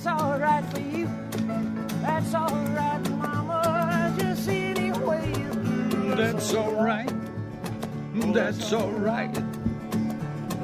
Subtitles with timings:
[0.00, 1.10] That's alright for you.
[2.02, 4.14] That's alright, mama.
[4.16, 5.52] Just any way you
[5.90, 6.14] do.
[6.14, 7.12] That's alright.
[8.32, 9.34] That's alright.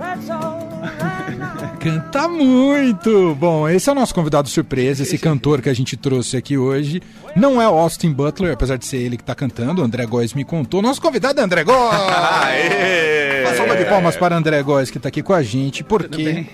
[1.81, 3.35] Canta muito!
[3.39, 7.03] Bom, esse é o nosso convidado surpresa, esse cantor que a gente trouxe aqui hoje.
[7.37, 10.33] Não é o Austin Butler, apesar de ser ele que tá cantando, o André Góes
[10.35, 10.81] me contou.
[10.81, 11.95] Nosso convidado é André Góes!
[12.43, 13.45] Aê!
[13.45, 16.09] Uma salva de palmas para André Góes que tá aqui com a gente, porque...
[16.09, 16.49] Tudo bem?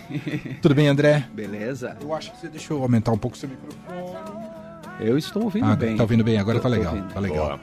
[0.63, 1.25] Tudo bem, André?
[1.33, 1.97] Beleza?
[2.01, 4.11] Eu acho que você deixa eu aumentar um pouco o seu microfone.
[5.01, 5.97] Eu estou ouvindo Ah, bem.
[5.97, 7.13] tá ouvindo bem, agora Tô- tá tô legal, ouvindo.
[7.15, 7.47] tá legal.
[7.47, 7.61] Boa.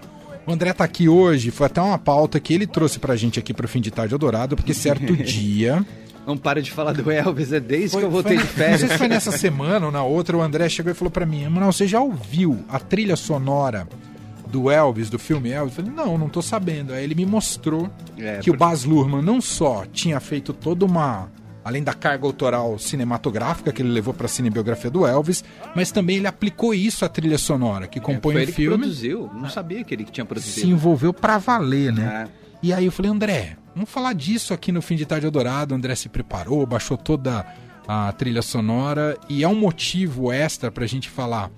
[0.47, 3.53] O André tá aqui hoje, foi até uma pauta que ele trouxe pra gente aqui
[3.53, 5.85] pro fim de tarde Eldorado, porque certo dia...
[6.25, 8.81] Não para de falar do Elvis, é desde Foi- que eu voltei foi- de férias.
[8.81, 11.25] Não sei se foi nessa semana ou na outra, o André chegou e falou pra
[11.25, 13.87] mim, Manoel, você já ouviu a trilha sonora
[14.51, 15.77] do Elvis, do filme Elvis?
[15.77, 16.91] Eu falei, não, não tô sabendo.
[16.93, 20.85] Aí ele me mostrou É, que o porque- Baz Luhrmann não só tinha feito toda
[20.85, 21.29] uma...
[21.67, 25.43] Além da carga autoral cinematográfica que ele levou pra cinebiografia do Elvis,
[25.75, 28.77] mas também ele aplicou isso à trilha sonora, que compõe Foi o ele filme.
[28.77, 29.29] produziu.
[29.33, 30.67] Não sabia que ele tinha Se produzido.
[30.69, 32.25] envolveu pra valer, né?
[32.25, 32.47] É.
[32.63, 35.73] E aí eu falei, André, vamos falar disso aqui no Fim de Tarde Eldorado.
[35.73, 37.45] O André se preparou, baixou toda
[37.85, 41.51] a trilha sonora e é um motivo extra pra gente falar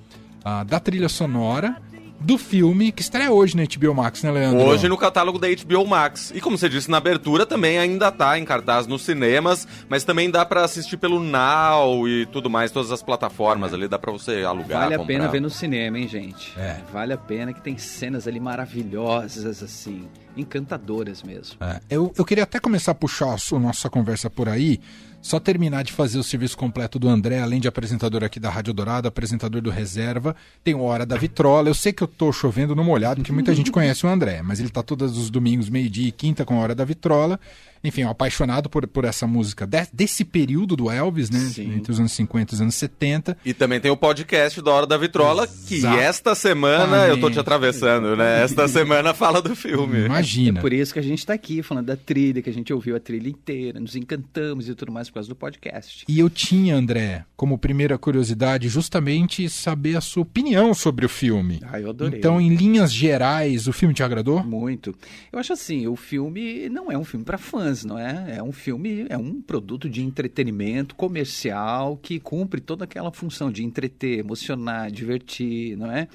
[0.43, 1.77] ah, da trilha sonora
[2.21, 4.65] do filme que estreia hoje na HBO Max, né, Leandro?
[4.65, 6.31] Hoje no catálogo da HBO Max.
[6.35, 10.29] E como você disse na abertura, também ainda tá em cartaz nos cinemas, mas também
[10.29, 14.43] dá pra assistir pelo Now e tudo mais, todas as plataformas ali, dá pra você
[14.43, 15.13] alugar, Vale a comprar.
[15.13, 16.53] pena ver no cinema, hein, gente?
[16.59, 16.81] É.
[16.91, 21.55] Vale a pena que tem cenas ali maravilhosas, assim, encantadoras mesmo.
[21.61, 24.79] É, eu, eu queria até começar a puxar a sua- nossa conversa por aí,
[25.21, 28.73] só terminar de fazer o serviço completo do André, além de apresentador aqui da Rádio
[28.73, 31.69] Dourado, apresentador do Reserva, tem o Hora da Vitrola.
[31.69, 34.59] Eu sei que eu tô chovendo no molhado, porque muita gente conhece o André, mas
[34.59, 37.39] ele tá todos os domingos, meio-dia e quinta com a Hora da Vitrola.
[37.83, 41.39] Enfim, um apaixonado por, por essa música de- desse período do Elvis, né?
[41.39, 41.75] Sim.
[41.75, 43.37] Entre os anos 50 e os anos 70.
[43.45, 47.39] E também tem o podcast da Hora da Vitrola, que esta semana, eu tô te
[47.39, 48.43] atravessando, né?
[48.43, 50.05] Esta semana fala do filme.
[50.05, 50.59] Imagina.
[50.59, 52.95] É por isso que a gente tá aqui falando da trilha, que a gente ouviu
[52.95, 56.05] a trilha inteira, nos encantamos e tudo mais por causa do podcast.
[56.07, 61.59] E eu tinha, André, como primeira curiosidade, justamente saber a sua opinião sobre o filme.
[61.63, 62.19] Ah, eu adorei.
[62.19, 64.43] Então, em linhas gerais, o filme te agradou?
[64.43, 64.93] Muito.
[65.31, 67.37] Eu acho assim, o filme não é um filme para
[67.69, 68.37] fãs, não é?
[68.37, 73.63] É um filme, é um produto de entretenimento comercial que cumpre toda aquela função de
[73.63, 76.07] entreter, emocionar, divertir, não é?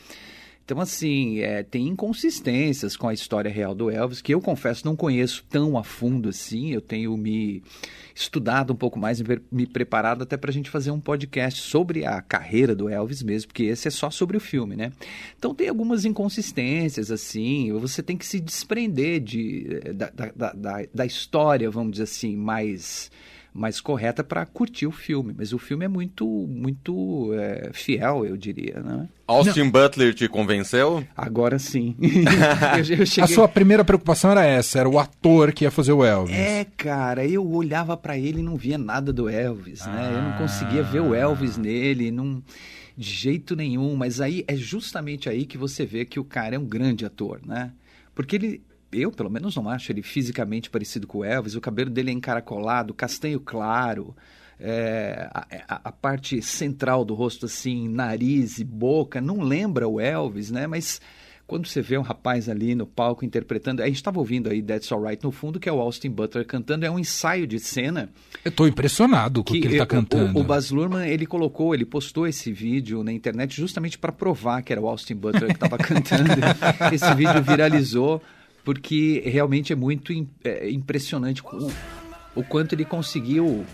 [0.65, 4.97] Então, assim, é, tem inconsistências com a história real do Elvis, que eu confesso não
[4.97, 6.73] conheço tão a fundo assim.
[6.73, 7.63] Eu tenho me
[8.15, 11.61] estudado um pouco mais, me pre- me preparado até para a gente fazer um podcast
[11.61, 14.91] sobre a carreira do Elvis mesmo, porque esse é só sobre o filme, né?
[15.39, 19.65] Então tem algumas inconsistências, assim, você tem que se desprender de,
[19.95, 23.11] da, da, da- da, da história, vamos dizer assim, mais
[23.55, 28.37] mais correta para curtir o filme, mas o filme é muito muito é, fiel, eu
[28.37, 29.09] diria, né?
[29.29, 31.07] Austin Butler te convenceu?
[31.17, 31.95] Agora sim.
[32.03, 33.35] eu, eu A cheguei...
[33.35, 36.35] sua primeira preocupação era essa, era o ator que ia fazer o Elvis.
[36.35, 40.11] É, cara, eu olhava pra ele e não via nada do Elvis, né?
[40.15, 42.43] Eu não conseguia ver o Elvis nele, não
[42.97, 46.59] de jeito nenhum, mas aí é justamente aí que você vê que o cara é
[46.59, 47.73] um grande ator, né?
[48.15, 48.63] Porque ele
[48.95, 51.55] eu, pelo menos, não acho ele fisicamente parecido com o Elvis.
[51.55, 54.15] O cabelo dele é encaracolado, castanho claro.
[54.61, 60.51] é, a, a- parte central do rosto, assim, nariz e boca, não lembra o Elvis,
[60.51, 60.67] né?
[60.67, 61.01] Mas
[61.47, 64.91] quando você vê um rapaz ali no palco interpretando, a gente estava ouvindo aí That's
[64.93, 68.09] Alright no fundo, que é o Austin Butler cantando, é um ensaio de cena
[68.45, 70.39] Eu tô impressionado com o que ele tá o- cantando.
[70.39, 74.63] O, o Baz Luhrmann, ele colocou, ele postou esse vídeo na internet justamente para provar
[74.63, 76.31] que era o Austin Butler que estava cantando.
[76.95, 78.23] esse vídeo viralizou
[78.65, 81.71] porque realmente é muito é, impressionante o,
[82.35, 83.65] o quanto ele conseguiu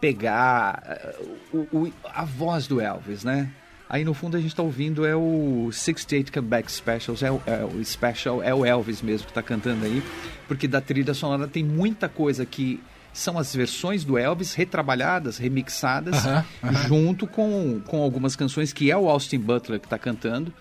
[0.00, 1.16] pegar eh,
[1.52, 3.50] o- o- a voz do Elvis, né?
[3.88, 7.64] Aí no fundo a gente está ouvindo é o 68 Comeback Specials, é o, é
[7.64, 10.02] o special, é o Elvis mesmo que está cantando aí,
[10.46, 12.80] porque da trilha sonora tem muita coisa que
[13.12, 16.72] são as versões do Elvis retrabalhadas, remixadas, Aham, aham.
[16.86, 20.54] junto com, com algumas canções que é o Austin Butler que está cantando.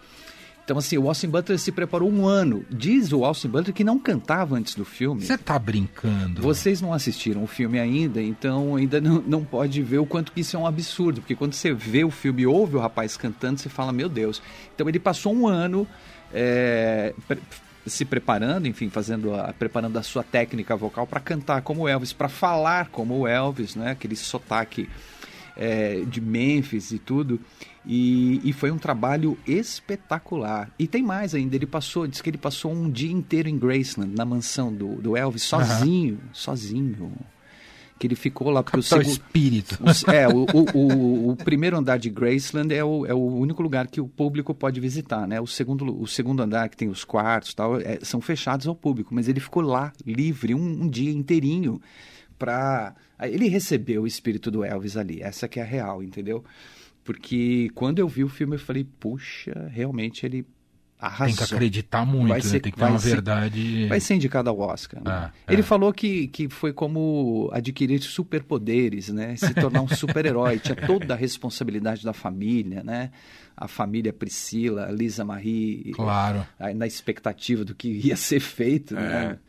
[0.69, 2.63] Então, assim, o Austin Butler se preparou um ano.
[2.69, 5.19] Diz o Austin Butler que não cantava antes do filme.
[5.25, 6.43] Você tá brincando.
[6.43, 10.41] Vocês não assistiram o filme ainda, então ainda não, não pode ver o quanto que
[10.41, 11.21] isso é um absurdo.
[11.21, 14.43] Porque quando você vê o filme e ouve o rapaz cantando, você fala, meu Deus.
[14.75, 15.87] Então ele passou um ano
[16.31, 17.41] é, pre-
[17.87, 22.13] se preparando, enfim, fazendo a, preparando a sua técnica vocal para cantar como o Elvis,
[22.13, 23.89] para falar como o Elvis, né?
[23.89, 24.87] Aquele sotaque
[25.57, 27.39] é, de Memphis e tudo.
[27.85, 30.69] E, e foi um trabalho espetacular.
[30.77, 34.13] E tem mais ainda, ele passou, diz que ele passou um dia inteiro em Graceland,
[34.15, 37.11] na mansão do, do Elvis, sozinho, sozinho.
[37.97, 39.79] que ele ficou lá porque o segundo espírito.
[39.81, 43.61] o- é, o, o, o, o primeiro andar de Graceland é o, é o único
[43.63, 45.39] lugar que o público pode visitar, né?
[45.41, 48.75] O segundo, o segundo andar, que tem os quartos e tal, é, são fechados ao
[48.75, 51.81] público, mas ele ficou lá, livre, um, um dia inteirinho,
[52.37, 56.43] para Ele recebeu o espírito do Elvis ali, essa que é a real, entendeu?
[57.09, 60.45] Porque quando eu vi o filme, eu falei, puxa, realmente ele
[60.99, 61.35] arrasou.
[61.37, 62.43] Tem que acreditar muito, Vai né?
[62.43, 63.87] ser- Tem que ter vai uma ser- verdade.
[63.87, 65.01] Vai ser indicado ao Oscar.
[65.03, 65.09] né?
[65.11, 65.63] Ah, Ele é.
[65.63, 69.35] falou que, que foi como adquirir superpoderes, né?
[69.35, 70.59] Se tornar um super-herói.
[70.59, 73.09] Tinha toda a responsabilidade da família, né?
[73.57, 76.45] A família Priscila, a Lisa Marie, Claro.
[76.59, 79.39] aí na expectativa do que ia ser feito, né?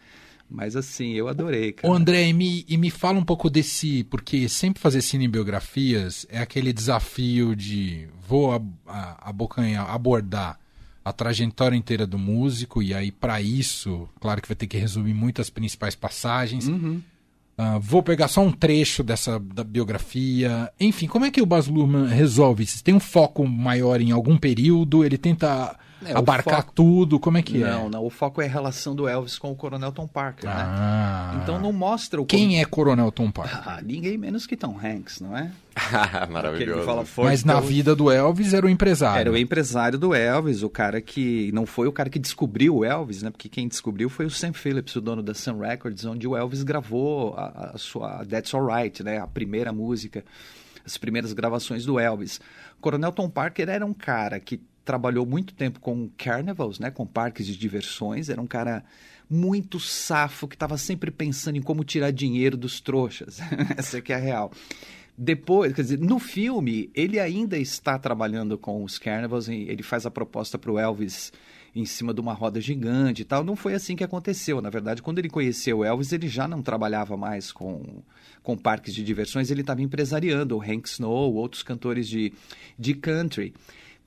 [0.50, 1.92] Mas assim, eu adorei, cara.
[1.92, 6.38] Ô André, e me, e me fala um pouco desse, porque sempre fazer cinebiografias é
[6.40, 10.58] aquele desafio de vou ab- a- abordar
[11.04, 15.14] a trajetória inteira do músico, e aí para isso, claro que vai ter que resumir
[15.14, 16.68] muitas principais passagens.
[17.56, 20.70] Ah, vou pegar só um trecho dessa da biografia.
[20.80, 22.82] Enfim, como é que o Baz Luhrmann resolve isso?
[22.82, 25.04] Tem um foco maior em algum período?
[25.04, 27.20] Ele tenta É, o abarcar foco- tudo?
[27.20, 27.88] Como é que não, é?
[27.90, 30.56] não, o foco é a relação do Elvis com o Coronel Tom Parker, né?
[30.56, 31.40] Ah.
[31.42, 33.60] Então não mostra o Quem é Coronel Tom Parker?
[33.66, 35.50] Ah, ninguém menos que Tom Hanks, não é?
[36.30, 36.84] Maravilhoso.
[36.84, 39.20] Fala Mas na vida do Elvis era o empresário.
[39.20, 42.84] Era o empresário do Elvis, o cara que não foi o cara que descobriu o
[42.84, 43.30] Elvis, né?
[43.30, 46.62] Porque quem descobriu foi o Sam Phillips, o dono da Sun Records, onde o Elvis
[46.62, 49.18] gravou a, a sua That's Alright, né?
[49.18, 50.24] A primeira música,
[50.84, 52.40] as primeiras gravações do Elvis.
[52.80, 56.90] Coronel Tom Parker era um cara que trabalhou muito tempo com carnivals, né?
[56.90, 58.28] Com parques de diversões.
[58.28, 58.84] Era um cara
[59.28, 63.38] muito safo que estava sempre pensando em como tirar dinheiro dos trouxas.
[63.76, 64.50] Essa que é a real.
[65.16, 70.10] Depois, quer dizer, no filme, ele ainda está trabalhando com os Carnivals, ele faz a
[70.10, 71.30] proposta para o Elvis
[71.74, 73.44] em cima de uma roda gigante e tal.
[73.44, 74.60] Não foi assim que aconteceu.
[74.60, 78.02] Na verdade, quando ele conheceu Elvis, ele já não trabalhava mais com,
[78.42, 82.32] com parques de diversões, ele estava empresariando o Hank Snow, outros cantores de,
[82.78, 83.54] de country.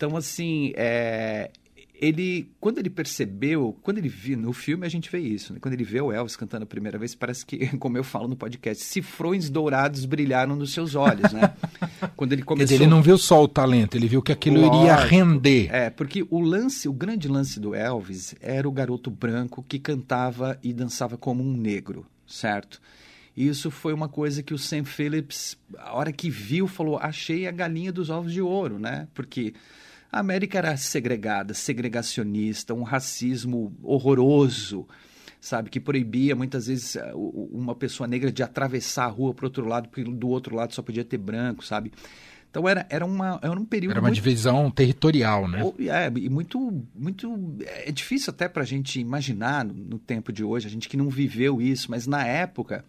[0.05, 1.49] Então, assim, é,
[1.93, 5.59] ele, quando ele percebeu, quando ele viu no filme a gente vê isso, né?
[5.61, 8.35] quando ele vê o Elvis cantando a primeira vez, parece que, como eu falo no
[8.35, 11.53] podcast, cifrões dourados brilharam nos seus olhos, né?
[12.17, 12.75] quando ele começou...
[12.75, 15.07] ele não viu só o talento, ele viu que aquilo iria Lógico.
[15.07, 15.73] render.
[15.73, 20.59] É, porque o lance, o grande lance do Elvis era o garoto branco que cantava
[20.61, 22.81] e dançava como um negro, certo?
[23.37, 27.47] E isso foi uma coisa que o Sam Phillips, a hora que viu, falou: achei
[27.47, 29.07] a galinha dos ovos de ouro, né?
[29.13, 29.53] Porque
[30.13, 34.87] a América era segregada, segregacionista, um racismo horroroso,
[35.41, 35.69] sabe?
[35.69, 39.45] Que proibia muitas vezes eh, o- o- uma pessoa negra de atravessar a rua para
[39.45, 41.91] outro lado, porque do outro lado só podia ter branco, sabe?
[42.49, 45.61] Então era, era, uma, era um período Era uma muito divisão territorial, né?
[45.87, 47.55] É, e muito, muito.
[47.67, 50.95] É difícil até para a gente imaginar no, no tempo de hoje, a gente que
[50.95, 52.85] não viveu isso, mas na época,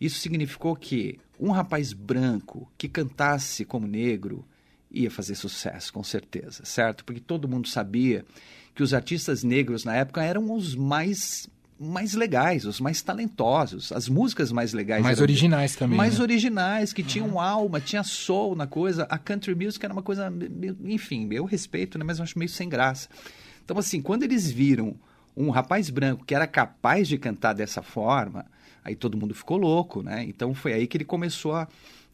[0.00, 4.44] isso significou que um rapaz branco que cantasse como negro
[4.90, 7.04] ia fazer sucesso, com certeza, certo?
[7.04, 8.24] Porque todo mundo sabia
[8.74, 11.48] que os artistas negros na época eram os mais.
[11.80, 15.00] Mais legais, os mais talentosos, as músicas mais legais.
[15.00, 15.96] Mais originais também.
[15.96, 16.24] mais né?
[16.24, 19.04] originais, que tinham alma, tinha soul na coisa.
[19.04, 20.28] A country music era uma coisa,
[20.82, 23.08] enfim, eu respeito, né, mas eu acho meio sem graça.
[23.64, 24.96] Então, assim, quando eles viram
[25.36, 28.44] um rapaz branco que era capaz de cantar dessa forma,
[28.84, 30.24] aí todo mundo ficou louco, né?
[30.24, 31.68] Então foi aí que ele começou a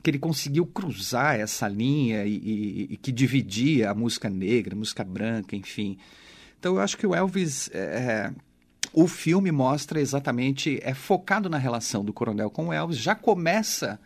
[0.05, 4.79] que ele conseguiu cruzar essa linha e, e- e que dividia a música negra, a
[4.79, 5.97] música branca, enfim.
[6.61, 8.31] Então eu acho que o Elvis é,
[8.93, 13.99] o filme mostra exatamente, é focado na relação do coronel com o Elvis, já começa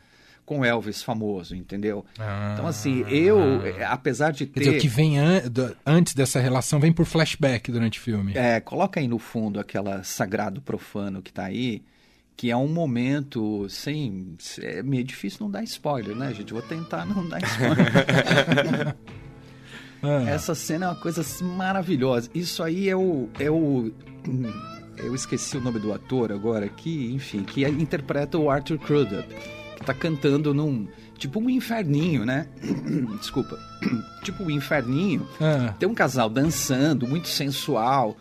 [0.47, 2.07] com o Elvis famoso, entendeu?
[2.19, 2.53] Ah.
[2.55, 3.39] Então, assim, eu,
[3.87, 4.61] apesar de Quer ter.
[4.61, 5.43] dizer, o que vem an-
[5.85, 8.33] antes dessa relação vem por flashback durante o filme.
[8.35, 11.83] É, coloca aí no fundo aquela sagrado profano que tá aí,
[12.39, 14.37] que é um momento sem.
[14.63, 16.53] É meio difícil não dar spoiler, né, gente?
[16.53, 18.95] Vou tentar não dar spoiler.
[20.01, 22.31] Ah, Essa cena é uma coisa maravilhosa.
[22.33, 23.29] Isso aí é o.
[23.37, 23.91] É o
[24.97, 29.27] eu esqueci o nome do ator agora, que, enfim, que interpreta o Arthur Crudup,
[29.77, 30.87] que tá cantando num.
[31.17, 32.47] Tipo um inferninho, né?
[33.19, 33.59] Desculpa.
[34.23, 35.27] tipo um inferninho.
[35.41, 38.17] ah, Tem um casal dançando, muito sensual.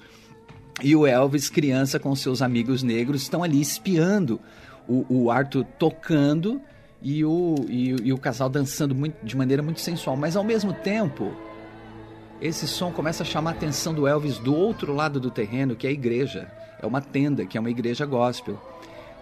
[0.82, 4.40] E o Elvis, criança com seus amigos negros, estão ali espiando
[4.88, 6.62] o, o Arthur tocando
[7.02, 10.16] e o, e, e o casal dançando muito, de maneira muito sensual.
[10.16, 11.34] Mas ao mesmo tempo,
[12.42, 15.88] esse som começa a chamar a atenção do Elvis do outro lado do terreno, que
[15.88, 16.52] é a igreja.
[16.82, 18.62] É uma tenda, que é uma igreja gospel.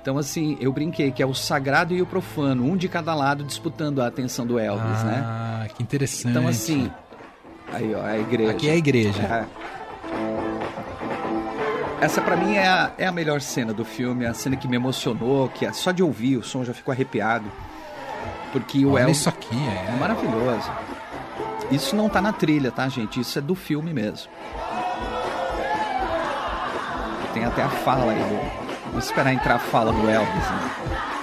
[0.01, 3.43] Então, assim, eu brinquei que é o sagrado e o profano, um de cada lado
[3.43, 5.23] disputando a atenção do Elvis, né?
[5.25, 6.29] ah, que interessante.
[6.29, 6.91] Então, assim,
[7.73, 8.51] aí, ó, a igreja.
[8.51, 9.23] Aqui é a igreja.
[9.23, 9.45] É.
[12.01, 14.75] Essa pra mim é a, é a melhor cena do filme, a cena que me
[14.75, 17.49] emocionou, que é só de ouvir o som já fico arrepiado.
[18.51, 19.99] Porque o Olha Elvis isso aqui, é é.
[19.99, 20.71] maravilhoso.
[21.71, 23.19] Isso não tá na trilha, tá, gente?
[23.19, 24.29] Isso é do filme mesmo.
[27.33, 28.51] Tem até a fala aí.
[28.87, 30.33] Vamos esperar entrar a fala do Elvis.
[30.33, 31.14] Né?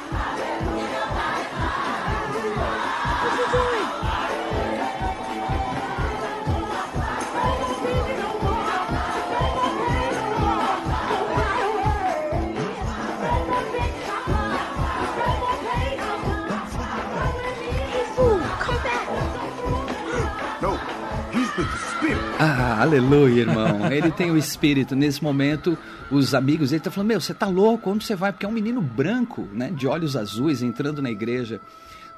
[22.83, 23.91] Aleluia, irmão.
[23.91, 24.95] Ele tem o espírito.
[24.95, 25.79] Nesse momento,
[26.11, 27.91] os amigos, ele tá falando: Meu, você tá louco?
[27.91, 28.33] Onde você vai?
[28.33, 29.71] Porque é um menino branco, né?
[29.71, 31.61] De olhos azuis, entrando na igreja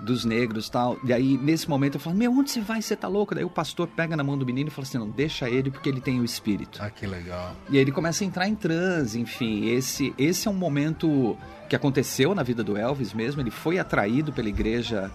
[0.00, 0.99] dos negros tal.
[1.04, 2.80] E aí, nesse momento, eu falo: Meu, onde você vai?
[2.80, 3.35] Você tá louco?
[3.35, 5.88] Daí o pastor pega na mão do menino e fala assim: Não, deixa ele porque
[5.88, 6.78] ele tem o espírito.
[6.83, 7.54] Ah, que legal.
[7.71, 9.68] E aí ele começa a entrar em transe, enfim.
[9.68, 11.37] Esse, esse é um momento
[11.68, 13.40] que aconteceu na vida do Elvis mesmo.
[13.40, 15.11] Ele foi atraído pela igreja,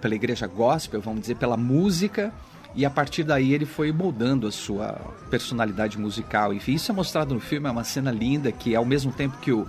[0.00, 2.32] pela igreja gospel, vamos dizer, pela música.
[2.74, 4.92] E a partir daí ele foi moldando a sua
[5.28, 6.52] personalidade musical.
[6.54, 9.52] Enfim, isso é mostrado no filme, é uma cena linda que ao mesmo tempo que
[9.52, 9.66] o,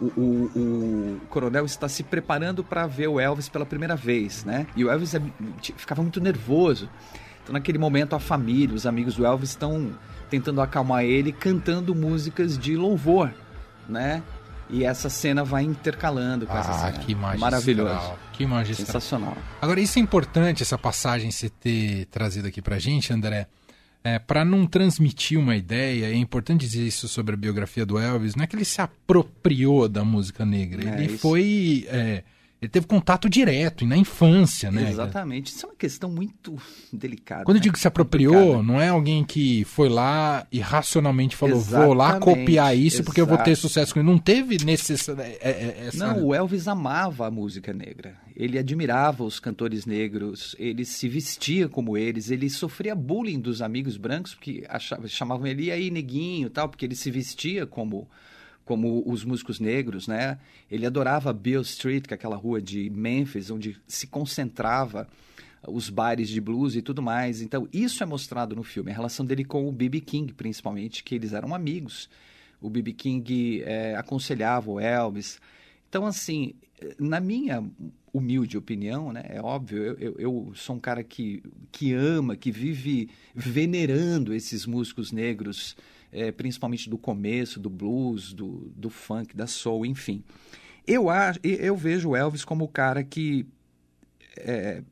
[0.00, 4.66] o, o, o coronel está se preparando para ver o Elvis pela primeira vez, né?
[4.76, 5.22] E o Elvis é-
[5.76, 6.88] ficava muito nervoso.
[7.42, 9.92] Então, naquele momento, a família, os amigos do Elvis estão
[10.30, 13.32] tentando acalmar ele, cantando músicas de louvor,
[13.88, 14.22] né?
[14.70, 16.98] E essa cena vai intercalando com essa Ah, cena.
[17.04, 17.38] que magistral.
[17.50, 18.12] Maravilhoso.
[18.32, 18.86] Que magistral.
[18.86, 19.36] Sensacional.
[19.60, 23.46] Agora, isso é importante, essa passagem você ter trazido aqui pra gente, André.
[24.02, 28.34] É, para não transmitir uma ideia, é importante dizer isso sobre a biografia do Elvis,
[28.34, 31.18] não é que ele se apropriou da música negra, É, ele isso.
[31.18, 31.86] foi.
[31.88, 32.22] é,
[32.64, 34.90] ele teve contato direto, e na infância, né?
[34.90, 35.52] Exatamente.
[35.52, 36.56] Isso é uma questão muito
[36.92, 37.44] delicada.
[37.44, 38.62] Quando eu digo que se apropriou, Complicada.
[38.62, 43.20] não é alguém que foi lá e racionalmente falou, vou lá Exatamente, copiar isso porque
[43.20, 43.68] eu vou ter exato.
[43.68, 44.08] sucesso com ele.
[44.08, 45.36] Não teve necessidade.
[45.40, 45.96] essa...
[45.98, 48.16] Não, o Elvis amava a música negra.
[48.34, 53.96] Ele admirava os cantores negros, ele se vestia como eles, ele sofria bullying dos amigos
[53.96, 58.08] brancos, que achavam, chamavam ele "E aí, neguinho, tal, porque ele se vestia como
[58.64, 60.38] como os músicos negros, né?
[60.70, 65.08] Ele adorava Beale Street, que é aquela rua de Memphis, onde se concentrava
[65.66, 67.40] os bares de blues e tudo mais.
[67.40, 70.00] Então, isso é mostrado no filme, a relação dele com o B.B.
[70.00, 72.08] King, principalmente, que eles eram amigos.
[72.60, 72.92] O B.B.
[72.92, 75.40] King eh, aconselhava o Elvis.
[75.88, 76.54] Então, assim,
[76.98, 77.64] na minha
[78.12, 81.42] humilde opinião, né, é óbvio, eu, eu, eu sou um cara que,
[81.72, 85.76] que ama, que vive venerando esses músicos negros,
[86.14, 90.22] eh, principalmente do começo, do blues, do, do funk, da soul, enfim.
[90.86, 93.44] Eu, acho, eu vejo o Elvis como o cara que
[94.36, 94.82] eh,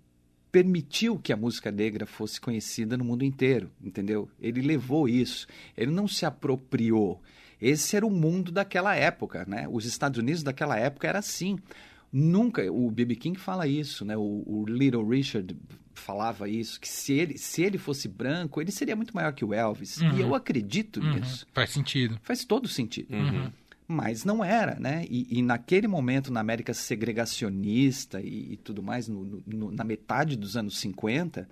[0.51, 4.29] permitiu que a música negra fosse conhecida no mundo inteiro, entendeu?
[4.41, 7.23] Ele levou isso, ele não se apropriou.
[7.61, 9.69] Esse era o mundo daquela época, né?
[9.71, 11.57] Os Estados Unidos daquela época era assim.
[12.13, 13.15] Nunca, o B.B.
[13.15, 14.17] King fala isso, né?
[14.17, 15.57] O, o Little Richard
[15.95, 19.53] falava isso, que se ele, se ele fosse branco, ele seria muito maior que o
[19.55, 19.99] Elvis.
[20.01, 21.47] E eu acredito Uhum, nisso.
[21.53, 22.19] Faz sentido.
[22.23, 23.15] Faz todo sentido.
[23.15, 23.51] Uhum.
[23.89, 25.05] Mas não era, né?
[25.11, 30.37] E, e naquele momento, na América segregacionista e, e tudo mais, no- no- na metade
[30.37, 31.49] dos anos 50,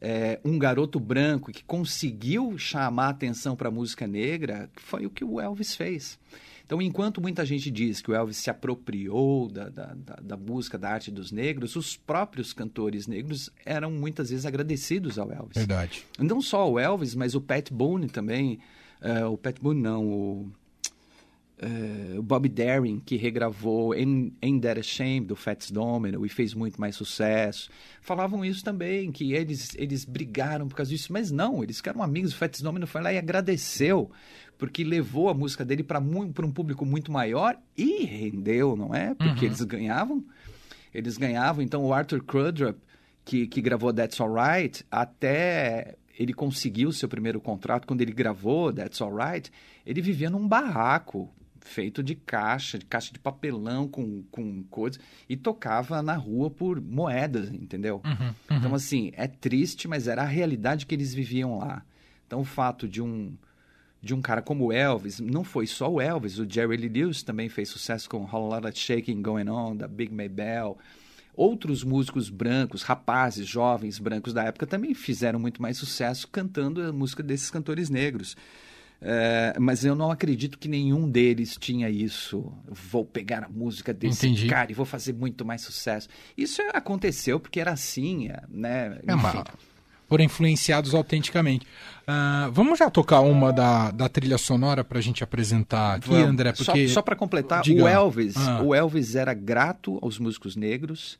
[0.00, 5.24] é, um garoto branco que conseguiu chamar atenção para a música negra foi o que
[5.24, 6.18] o Elvis fez.
[6.72, 10.78] Então, enquanto muita gente diz que o Elvis se apropriou da, da, da, da música,
[10.78, 15.58] da arte dos negros, os próprios cantores negros eram muitas vezes agradecidos ao Elvis.
[15.58, 16.02] Verdade.
[16.18, 18.58] Não só o Elvis, mas o Pat Boone também.
[19.02, 20.50] eh, o Pat Boone não, o,
[22.18, 26.80] o Bob Darin, que regravou Ain't, That a Shame, do Fats Domino, e fez muito
[26.80, 27.70] mais sucesso.
[28.00, 31.12] Falavam isso também, que eles, eles brigaram por causa disso.
[31.12, 32.32] Mas não, eles ficaram amigos.
[32.32, 34.10] O Fats Domino foi lá e agradeceu,
[34.58, 39.14] porque levou a música dele para um público muito maior e rendeu, não é?
[39.14, 40.24] Porque eles ganhavam.
[40.92, 41.62] Eles ganhavam.
[41.62, 42.78] Então, o Arthur Crudup,
[43.24, 48.72] que, que gravou That's Alright, até ele conseguiu o seu primeiro contrato, quando ele gravou
[48.72, 49.50] That's Alright,
[49.86, 51.32] ele vivia num barraco
[51.64, 56.80] feito de caixa, de caixa de papelão com, com coisas, e tocava na rua por
[56.80, 58.00] moedas, entendeu?
[58.50, 61.84] Então, assim, é triste, mas era a realidade que eles viviam lá.
[62.26, 63.34] Então, o fato de um
[64.02, 67.22] de um cara como o Elvis, não foi só o Elvis, o Jerry Lee Lewis
[67.22, 70.76] também fez sucesso com Whole Lotta Shaking Going On, da Big Maybell.
[71.34, 76.92] Outros músicos brancos, rapazes, jovens brancos da época também fizeram muito mais sucesso cantando a
[76.92, 78.36] música desses cantores negros.
[79.04, 82.52] É, mas eu não acredito que nenhum deles tinha isso.
[82.68, 84.46] Vou pegar a música desse Entendi.
[84.46, 86.08] cara e vou fazer muito mais sucesso.
[86.38, 89.00] Isso aconteceu porque era assim, é, né?
[89.04, 89.42] É, Enfim.
[90.08, 91.66] foram influenciados autenticamente.
[92.06, 96.28] Ah, vamos já tocar uma da, da trilha sonora pra gente apresentar aqui, Vamos.
[96.28, 96.54] André?
[96.54, 96.86] Só- Porque...
[96.88, 97.82] Só, para completar, Diga.
[97.82, 98.62] o Elvis, Ah.
[98.62, 101.18] o Elvis era grato aos músicos negros.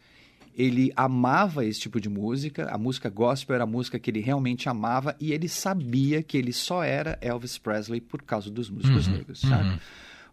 [0.56, 2.68] Ele amava esse tipo de música.
[2.70, 6.52] A música gospel era a música que ele realmente amava e ele sabia que ele
[6.52, 9.78] só era Elvis Presley por causa dos músicos Uhum, negros, sabe?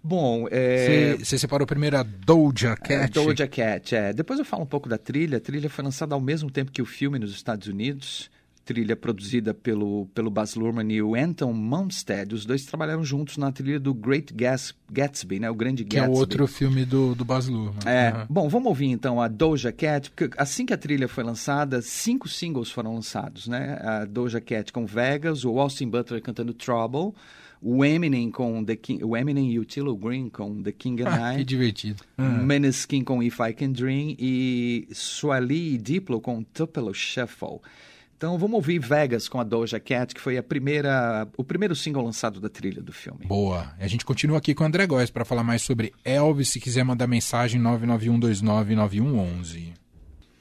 [0.03, 2.93] Bom, é, Você você separou primeiro a Doja Cat.
[2.93, 4.13] é, Doja Cat, é.
[4.13, 5.37] Depois eu falo um pouco da trilha.
[5.37, 8.29] A trilha foi lançada ao mesmo tempo que o filme nos Estados Unidos.
[8.69, 12.35] Trilha produzida pelo, pelo Baz Luhrmann e o Anton Mumstead.
[12.35, 15.49] Os dois trabalharam juntos na trilha do Great Gas- Gatsby, né?
[15.49, 16.19] O Grande Que é Gatsby.
[16.19, 17.79] outro filme do, do Baz Luhrmann.
[17.87, 18.27] É, Aham.
[18.29, 22.29] bom, vamos ouvir então a Doja Cat, porque assim que a trilha foi lançada, cinco
[22.29, 23.79] singles foram lançados, né?
[23.81, 27.11] A Doja Cat com Vegas, o Austin Butler cantando Trouble,
[27.59, 31.07] o Eminem com The King, o Eminem e o Tilo Green com The King and
[31.09, 32.03] Ah, que I, divertido.
[32.17, 37.59] Meneskin com If I Can Dream e Swali e Diplo com Tupelo Shuffle.
[38.19, 42.03] Então vamos ouvir Vegas com a Doja Cat, que foi a primeira, o primeiro single
[42.03, 43.25] lançado da trilha do filme.
[43.25, 43.71] Boa.
[43.79, 46.49] A gente continua aqui com o André Góes para falar mais sobre Elvis.
[46.49, 49.71] Se quiser mandar mensagem, 991299111.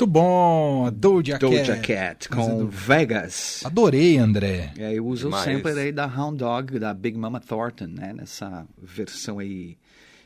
[0.00, 1.86] Muito bom, a Doja, Doja Cat.
[1.86, 3.62] Cat é com do- Vegas.
[3.64, 4.72] Adorei, André.
[4.76, 5.46] E aí usa Demais.
[5.46, 8.12] o sampler aí da Hound Dog, da Big Mama Thornton, né?
[8.12, 9.76] Nessa versão aí.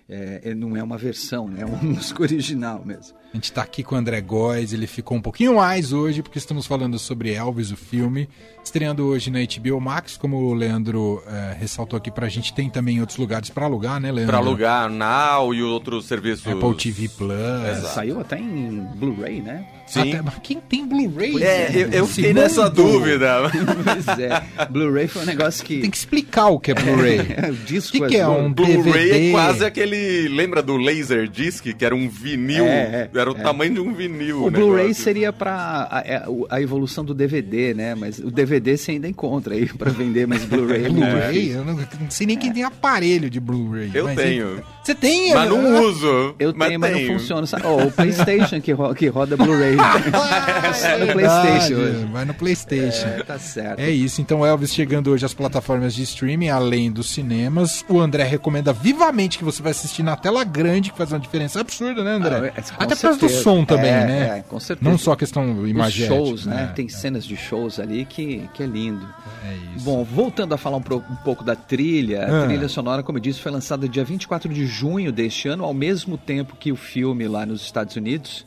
[0.08, 1.62] É, é- não é uma versão, né?
[1.62, 3.16] É uma música original mesmo.
[3.32, 6.38] A gente tá aqui com o André Góes, ele ficou um pouquinho mais hoje, porque
[6.38, 8.28] estamos falando sobre Elvis, o filme,
[8.62, 13.00] estreando hoje na HBO Max, como o Leandro eh, ressaltou aqui pra gente, tem também
[13.00, 14.26] outros lugares pra alugar, né, Leandro?
[14.32, 16.46] Pra alugar Now e outros serviços.
[16.46, 17.32] Apple TV Plus.
[17.78, 17.94] Exato.
[17.94, 19.66] Saiu até em Blu-ray, né?
[19.86, 20.10] Sim.
[20.12, 21.42] Até- mas quem tem Blu-ray?
[21.42, 22.74] É, eu, eu fiquei nessa mundo?
[22.74, 23.36] dúvida.
[23.82, 24.66] pois é.
[24.68, 25.80] Blu-ray foi um negócio que.
[25.80, 27.18] Tem que explicar o que é Blu-ray.
[27.34, 29.91] É, o O disco que, que é um Blu-ray é quase aquele.
[30.28, 32.64] Lembra do Laserdisc, que era um vinil?
[32.64, 34.46] É, é, era o tamanho de um vinil.
[34.46, 35.04] O Blu-ray negócio.
[35.04, 37.94] seria para a, é, a evolução do DVD, né?
[37.94, 41.50] Mas o DVD você ainda encontra aí para vender, mas Blu-ray é muito Blu-ray?
[41.50, 43.90] Eu não, não sei nem quem tem aparelho de Blu-ray.
[43.94, 44.62] Eu mas- tenho.
[44.82, 45.32] Você tem?
[45.32, 45.56] Mas né?
[45.56, 46.34] não uso.
[46.38, 47.08] Eu tenho, mas tenho.
[47.12, 47.46] não funciona.
[47.46, 47.62] sabe?
[47.66, 49.76] Ó, o PlayStation que, ro- que roda Blu-ray.
[49.78, 52.04] Ah, Só é no PlayStation hoje.
[52.12, 53.06] Vai no PlayStation.
[53.06, 53.78] É, tá certo.
[53.78, 57.84] É isso, então Elvis chegando hoje às plataformas de streaming, além dos cinemas.
[57.88, 61.60] O André recomenda vivamente que você vai assistir na tela grande, que faz uma diferença
[61.60, 62.52] absurda, né, André?
[62.56, 64.38] Ah, é, Até por causa do som também, É, né?
[64.38, 64.90] é, com certeza.
[64.90, 66.14] Não só a questão Os imagética.
[66.14, 66.68] shows, né?
[66.70, 69.06] É, Tem cenas de shows ali que, que é lindo.
[69.44, 69.84] É isso.
[69.84, 72.42] Bom, voltando a falar um, pro- um pouco da trilha, Ah.
[72.42, 75.74] a trilha sonora, como eu disse, foi lançada dia 24 de junho deste ano, ao
[75.74, 78.46] mesmo tempo que o filme lá nos Estados Unidos.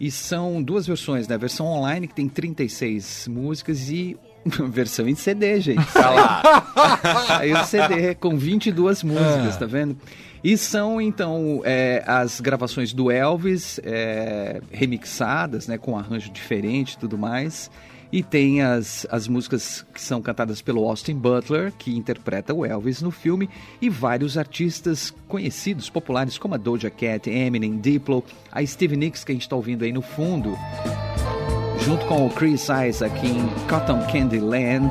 [0.00, 1.34] E são duas versões, né?
[1.34, 4.16] A versão online, que tem 36 músicas, e
[4.70, 5.84] versão em CD, gente.
[7.38, 9.96] Aí o CD com 22 músicas, tá vendo?
[10.42, 15.76] E são, então, é, as gravações do Elvis é, remixadas, né?
[15.76, 17.70] Com arranjo diferente e tudo mais.
[18.12, 23.00] E tem as, as músicas que são cantadas pelo Austin Butler, que interpreta o Elvis
[23.00, 23.48] no filme,
[23.80, 29.30] e vários artistas conhecidos, populares, como a Doja Cat, Eminem, Diplo, a Stevie Nicks, que
[29.30, 30.58] a gente está ouvindo aí no fundo,
[31.84, 34.90] junto com o Chris Isaac em Cotton Candy Land.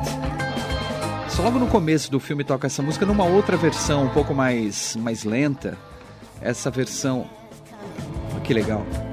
[1.28, 4.96] Só logo no começo do filme toca essa música numa outra versão, um pouco mais,
[4.96, 5.78] mais lenta.
[6.40, 7.28] Essa versão.
[8.32, 9.09] Olha que legal.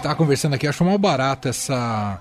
[0.00, 2.18] A gente tava conversando aqui, acho mal barato essa,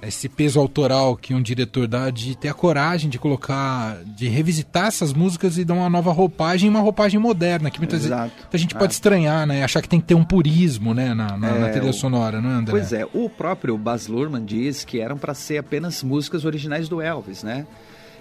[0.00, 4.86] esse peso autoral que um diretor dá de ter a coragem de colocar, de revisitar
[4.86, 8.30] essas músicas e dar uma nova roupagem, uma roupagem moderna, que muitas Exato.
[8.32, 9.62] vezes a gente pode estranhar, né?
[9.62, 12.40] Achar que tem que ter um purismo, né, na, na, na É, trilha o- sonora,
[12.40, 12.70] não é, André?
[12.72, 17.02] Pois é, o próprio Baz Luhrmann diz que eram para ser apenas músicas originais do
[17.02, 17.66] Elvis, né?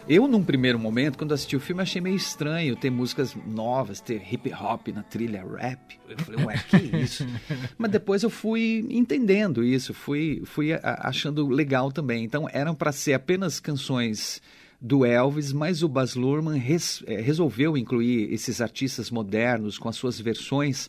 [0.10, 4.22] Eu, num primeiro momento, quando assisti o filme, achei meio estranho ter músicas novas, ter
[4.34, 6.00] hip hop na trilha, rap.
[6.08, 7.28] Eu falei, ué, que isso?
[7.78, 12.24] Mas depois eu fui entendendo isso, fui, fui achando legal também.
[12.24, 14.42] Então, eram para ser apenas canções
[14.80, 19.96] do Elvis, mas o Baz Luhrmann res- eh, resolveu incluir esses artistas modernos com as
[19.96, 20.88] suas versões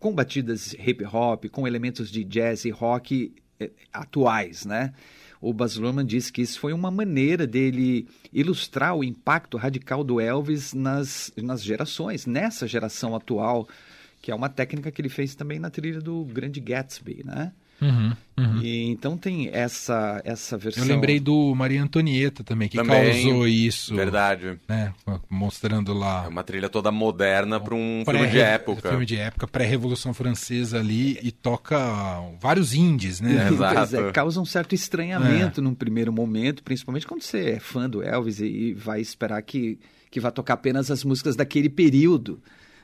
[0.00, 4.92] com batidas hip hop, com elementos de jazz e rock eh, atuais, né?
[5.40, 10.20] O Baz Luhrmann disse que isso foi uma maneira dele ilustrar o impacto radical do
[10.20, 13.68] Elvis nas, nas gerações, nessa geração atual,
[14.20, 17.52] que é uma técnica que ele fez também na trilha do Grande Gatsby, né?
[17.80, 18.60] Uhum, uhum.
[18.60, 20.82] E então tem essa essa versão.
[20.82, 23.94] Eu lembrei do Maria Antonieta também, que Também, causou isso.
[23.94, 24.58] Verdade.
[24.68, 24.92] Né?
[25.30, 26.24] Mostrando lá.
[26.24, 28.88] É uma trilha toda moderna para um pré- filme de época.
[28.88, 31.78] Filme de época, pré-revolução francesa ali, e toca
[32.40, 33.46] vários indies, né?
[33.48, 33.74] É, exato.
[33.74, 38.02] Pois é, causa um certo estranhamento num primeiro momento, principalmente quando você é fã do
[38.02, 39.78] Elvis e, e vai esperar que,
[40.10, 42.42] que vá tocar apenas as músicas daquele período,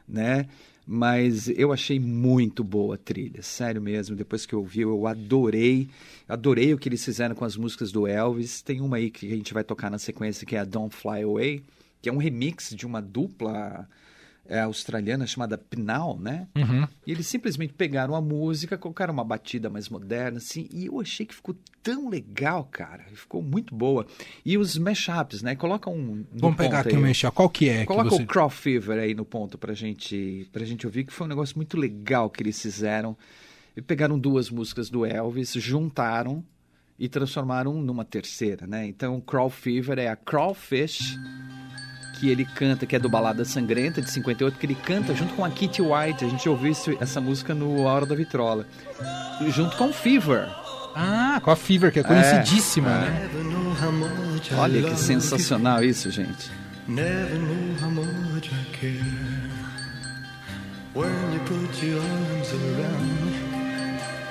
[0.08, 0.46] né?
[0.86, 4.14] Mas eu achei muito boa a trilha, sério mesmo.
[4.14, 5.88] Depois que eu ouvi, eu adorei.
[6.28, 8.60] Adorei o que eles fizeram com as músicas do Elvis.
[8.60, 11.22] Tem uma aí que a gente vai tocar na sequência que é a Don't Fly
[11.22, 11.62] Away,
[12.02, 13.88] que é um remix de uma dupla
[14.46, 16.46] é, australiana chamada Pinal, né?
[16.56, 16.86] Uhum.
[17.06, 21.24] E eles simplesmente pegaram a música, colocaram uma batida mais moderna, assim, e eu achei
[21.24, 23.04] que ficou tão legal, cara.
[23.14, 24.06] Ficou muito boa.
[24.44, 25.54] E os mashups, né?
[25.54, 26.24] Coloca um.
[26.32, 26.96] Vamos pegar aqui aí.
[26.96, 27.30] um mexer.
[27.30, 28.22] Qual que é Coloca que você...
[28.22, 31.56] o Craw Fever aí no ponto pra gente, pra gente ouvir, que foi um negócio
[31.56, 33.16] muito legal que eles fizeram.
[33.76, 36.44] E pegaram duas músicas do Elvis, juntaram
[36.98, 38.86] e transformaram numa terceira, né?
[38.86, 41.18] Então, Crawl Fever é a Crawfish,
[42.20, 45.44] que ele canta, que é do Balada Sangrenta, de 58, que ele canta junto com
[45.44, 46.24] a Kitty White.
[46.24, 48.66] A gente ouviu isso- essa música no Hora da Vitrola.
[49.50, 50.48] Junto com o Fever.
[50.94, 53.28] Ah, com a Fever, que é conhecidíssima, né?
[54.56, 56.50] Olha que sensacional isso, gente.
[56.86, 59.00] Never knew how much I care
[60.94, 63.34] when you put your arms around me.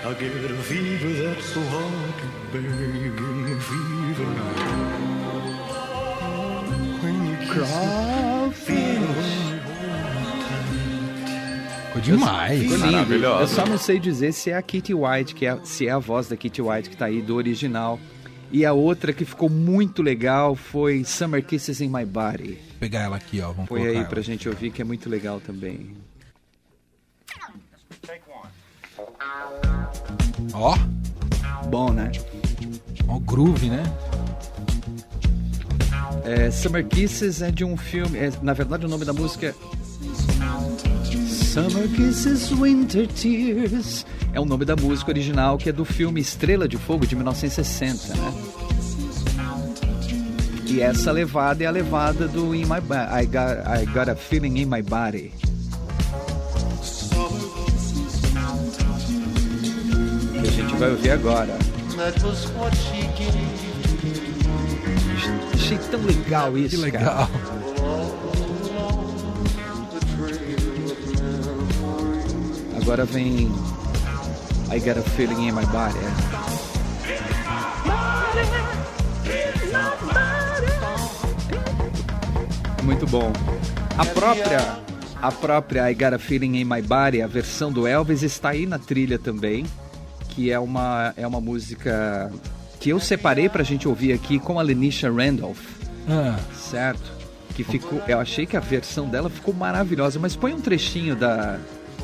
[0.06, 4.26] I get a fever that's so hard to me fever
[7.02, 8.74] when you kiss
[11.88, 12.60] Ficou demais.
[12.60, 12.92] Ficou lindo.
[12.92, 13.42] Maravilhosa.
[13.44, 16.00] Eu só não sei dizer se é a Kitty White, que é, se é a
[16.00, 18.00] voz da Kitty White que tá aí do original.
[18.52, 22.54] E a outra que ficou muito legal foi Summer Kisses in My Body.
[22.54, 23.52] Vou pegar ela aqui, ó.
[23.52, 24.10] Vamos Foi colocar aí ela.
[24.10, 25.96] pra gente ouvir que é muito legal também.
[30.54, 30.76] Ó,
[31.70, 32.12] Bom, né?
[33.08, 33.84] O groove, né?
[36.24, 38.18] É, Summer Kisses é de um filme.
[38.18, 39.54] é, na verdade, o nome da música é.
[41.28, 44.06] Summer Kisses, Winter Tears.
[44.34, 48.16] É o nome da música original, que é do filme Estrela de Fogo de 1960,
[48.16, 48.34] né?
[50.66, 54.60] E essa levada é a levada do In My I got, I got a Feeling
[54.60, 55.32] in My Body.
[60.32, 61.72] Que a gente vai ouvir agora.
[61.97, 63.73] That was what she gave.
[65.53, 67.27] Achei tão legal isso, Que cara.
[67.27, 67.29] legal.
[72.82, 73.51] Agora vem
[74.71, 75.97] I Got a Feeling in My Body.
[75.99, 76.34] é.
[82.84, 83.32] Muito bom.
[83.97, 84.79] A própria
[85.21, 88.65] a própria I Got a Feeling in My Body, a versão do Elvis está aí
[88.65, 89.65] na trilha também,
[90.36, 92.32] que é uma é uma música
[92.80, 95.60] que eu separei pra gente ouvir aqui com a Lenisha Randolph,
[96.10, 97.12] Ah, certo?
[97.56, 101.58] Que ficou, eu achei que a versão dela ficou maravilhosa, mas põe um trechinho da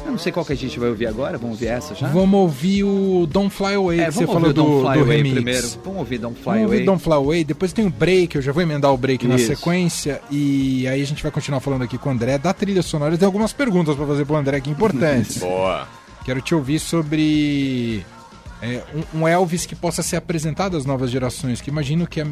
[0.05, 2.07] eu não sei qual que a gente vai ouvir agora, vamos ouvir essa já?
[2.07, 4.81] vamos ouvir o Don't Fly Away, É, que você vamos falou ouvir o Don't do,
[4.87, 5.33] Fly do Away remix.
[5.35, 5.67] primeiro.
[5.83, 6.73] Vamos ouvir Don't Fly Vamos Away.
[6.73, 9.35] ouvir Don't Fly Away, depois tem o break, eu já vou emendar o break na
[9.35, 9.47] Isso.
[9.47, 13.17] sequência, e aí a gente vai continuar falando aqui com o André da trilha sonora.
[13.17, 15.37] Tem algumas perguntas pra fazer pro André aqui importantes.
[15.43, 15.85] Boa.
[16.23, 18.05] Quero te ouvir sobre
[18.61, 22.25] é, um, um Elvis que possa ser apresentado às novas gerações, que imagino que a-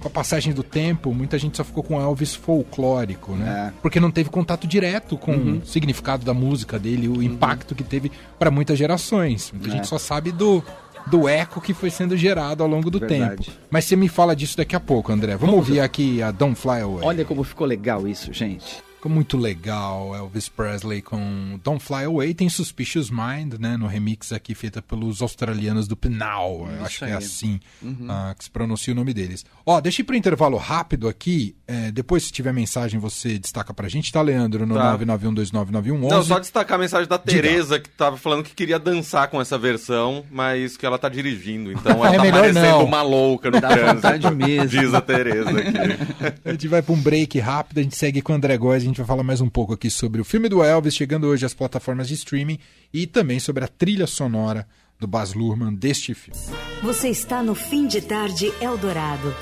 [0.00, 3.72] com a passagem do tempo, muita gente só ficou com Elvis folclórico, né?
[3.74, 3.80] É.
[3.80, 8.12] Porque não teve contato direto com o significado da música dele, o impacto que teve
[8.38, 9.50] para muitas gerações.
[9.52, 9.72] Muita É.
[9.72, 10.62] gente só sabe do,
[11.06, 13.46] do eco que foi sendo gerado ao longo do Verdade.
[13.46, 13.58] tempo.
[13.70, 15.36] Mas você me fala disso daqui a pouco, André.
[15.36, 17.04] Vamos, ouvir aqui a Don't Fly Away.
[17.04, 18.84] Olha como ficou legal isso, gente.
[19.06, 22.34] Ficou muito legal Elvis Presley com Don't Fly Away.
[22.34, 23.76] Tem Suspicious Mind, né?
[23.76, 26.66] No remix aqui feita pelos australianos do Pinal.
[26.84, 27.12] Acho que é aí.
[27.12, 27.18] Uhum.
[27.18, 27.60] assim
[28.08, 29.44] ah, que se pronuncia o nome deles.
[29.64, 31.54] Ó, deixa ir pro intervalo rápido aqui.
[31.68, 34.66] É, depois, se tiver mensagem, você destaca pra gente, tá, Leandro?
[34.66, 34.98] No Tá.
[34.98, 36.10] 991299111.
[36.10, 37.30] Não, só destacar a mensagem da Diga.
[37.42, 41.70] Tereza, que tava falando que queria dançar com essa versão, mas que ela tá dirigindo,
[41.72, 42.84] então ela É tá parecendo não.
[42.84, 43.94] uma louca no Dá trânsito.
[43.94, 44.66] vontade mesmo.
[44.68, 46.36] Diz a Tereza aqui.
[46.44, 48.86] A gente vai pra um break rápido, a gente segue com o André Góes, a
[48.96, 51.52] gente vai falar mais um pouco aqui sobre o filme do Elvis, chegando hoje às
[51.52, 52.58] plataformas de streaming,
[52.92, 54.66] e também sobre a trilha sonora
[54.98, 56.40] do Baz Luhrmann deste filme.
[56.82, 59.34] Você está no Fim de Tarde Eldorado.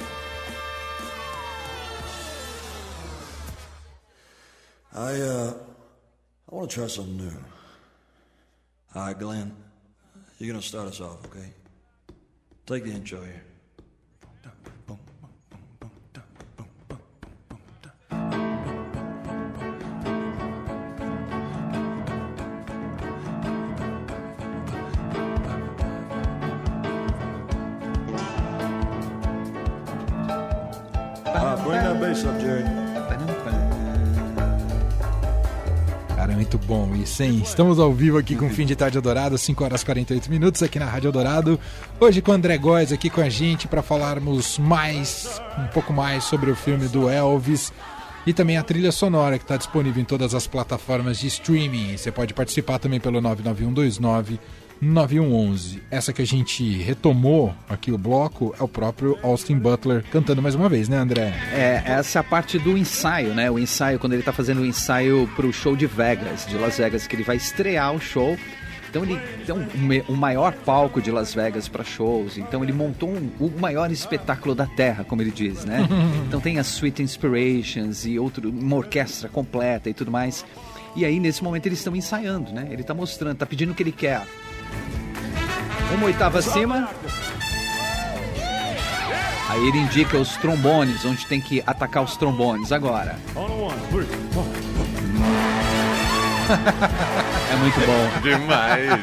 [4.92, 5.54] I, uh,
[6.50, 7.32] I want to try something new.
[8.94, 9.52] All right, Glenn,
[10.38, 11.52] you're going to start us off, okay?
[12.66, 13.53] Take the intro here.
[36.16, 37.42] Cara, é muito bom isso, hein?
[37.44, 40.62] Estamos ao vivo aqui com o Fim de Tarde Eldorado, 5 horas e 48 minutos
[40.62, 41.58] aqui na Rádio Eldorado.
[41.98, 46.24] Hoje com o André Góes aqui com a gente para falarmos mais, um pouco mais
[46.24, 47.72] sobre o filme do Elvis.
[48.26, 51.96] E também a trilha sonora que está disponível em todas as plataformas de streaming.
[51.96, 54.40] Você pode participar também pelo 99129
[54.84, 55.82] 9111.
[55.90, 60.54] Essa que a gente retomou aqui o bloco é o próprio Austin Butler cantando mais
[60.54, 61.32] uma vez, né, André?
[61.52, 63.50] É, essa é a parte do ensaio, né?
[63.50, 67.06] O ensaio, quando ele tá fazendo o ensaio pro show de Vegas, de Las Vegas,
[67.06, 68.36] que ele vai estrear o show.
[68.90, 72.38] Então ele tem um, um maior palco de Las Vegas para shows.
[72.38, 75.88] Então ele montou um, o maior espetáculo da Terra, como ele diz, né?
[76.28, 80.44] Então tem as Sweet Inspirations e outro, uma orquestra completa e tudo mais.
[80.94, 82.68] E aí nesse momento eles estão ensaiando, né?
[82.70, 84.22] Ele tá mostrando, tá pedindo o que ele quer.
[85.92, 86.88] Uma oitava acima.
[89.48, 93.16] Aí ele indica os trombones, onde tem que atacar os trombones agora.
[97.50, 98.20] É muito bom.
[98.20, 99.00] Demais.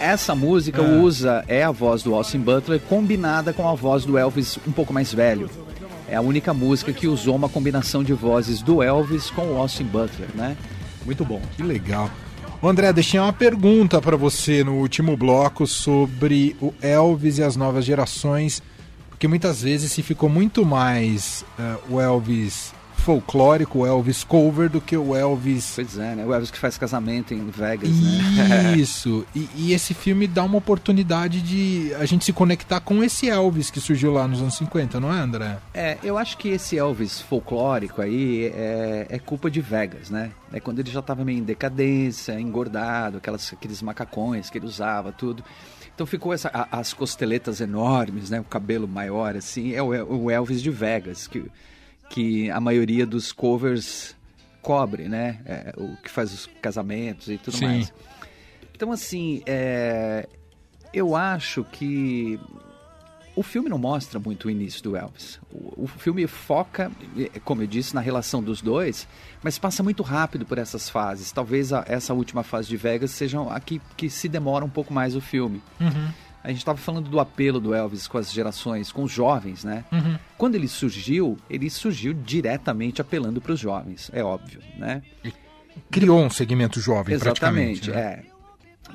[0.00, 4.58] Essa música usa é a voz do Austin Butler combinada com a voz do Elvis
[4.66, 5.48] um pouco mais velho.
[6.08, 9.84] É a única música que usou uma combinação de vozes do Elvis com o Austin
[9.84, 10.56] Butler, né?
[11.04, 11.40] Muito bom.
[11.56, 12.10] Que legal.
[12.66, 17.84] André, deixei uma pergunta para você no último bloco sobre o Elvis e as novas
[17.84, 18.60] gerações,
[19.08, 22.74] porque muitas vezes se ficou muito mais eh, o Elvis
[23.12, 26.26] folclórico, o Elvis cover, do que o Elvis Pois é, né?
[26.26, 28.74] O Elvis que faz casamento em Vegas, né?
[28.76, 29.24] Isso.
[29.34, 33.70] E, e esse filme dá uma oportunidade de a gente se conectar com esse Elvis
[33.70, 35.56] que surgiu lá nos anos 50, não é, André?
[35.72, 40.30] É, eu acho que esse Elvis folclórico aí é, é culpa de Vegas, né?
[40.52, 45.12] É quando ele já estava meio em decadência, engordado, aquelas, aqueles macacões que ele usava,
[45.12, 45.42] tudo.
[45.94, 48.38] Então ficou essa, a- as costeletas enormes, né?
[48.38, 49.72] O cabelo maior, assim.
[49.72, 51.42] É o, El- o Elvis de Vegas, que,
[52.10, 54.16] que a maioria dos covers
[54.62, 55.40] cobre, né?
[55.46, 57.64] É, o que faz os casamentos e tudo Sim.
[57.66, 57.92] mais.
[58.74, 60.28] Então, assim, é,
[60.92, 62.38] eu acho que
[63.34, 65.38] o filme não mostra muito o início do Elvis.
[65.52, 69.06] O, o filme foca, eh, como eu disse, na relação dos dois,
[69.42, 71.30] mas passa muito rápido por essas fases.
[71.30, 74.92] Talvez a- essa última fase de Vegas seja a que, que se demora um pouco
[74.92, 75.62] mais o filme.
[76.42, 79.84] A gente estava falando do apelo do Elvis com as gerações, com os jovens, né?
[80.36, 85.02] Quando ele surgiu, ele surgiu diretamente apelando para os jovens, é óbvio, né?
[85.90, 87.90] Criou um segmento jovem, Exatamente, praticamente.
[87.90, 88.24] né?
[88.34, 88.38] é.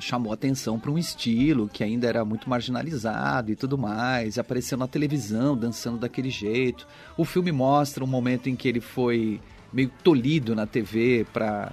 [0.00, 4.38] Chamou atenção para um estilo que ainda era muito marginalizado e tudo mais.
[4.38, 6.84] Apareceu na televisão dançando daquele jeito.
[7.16, 9.40] O filme mostra um momento em que ele foi
[9.72, 11.72] meio tolhido na TV para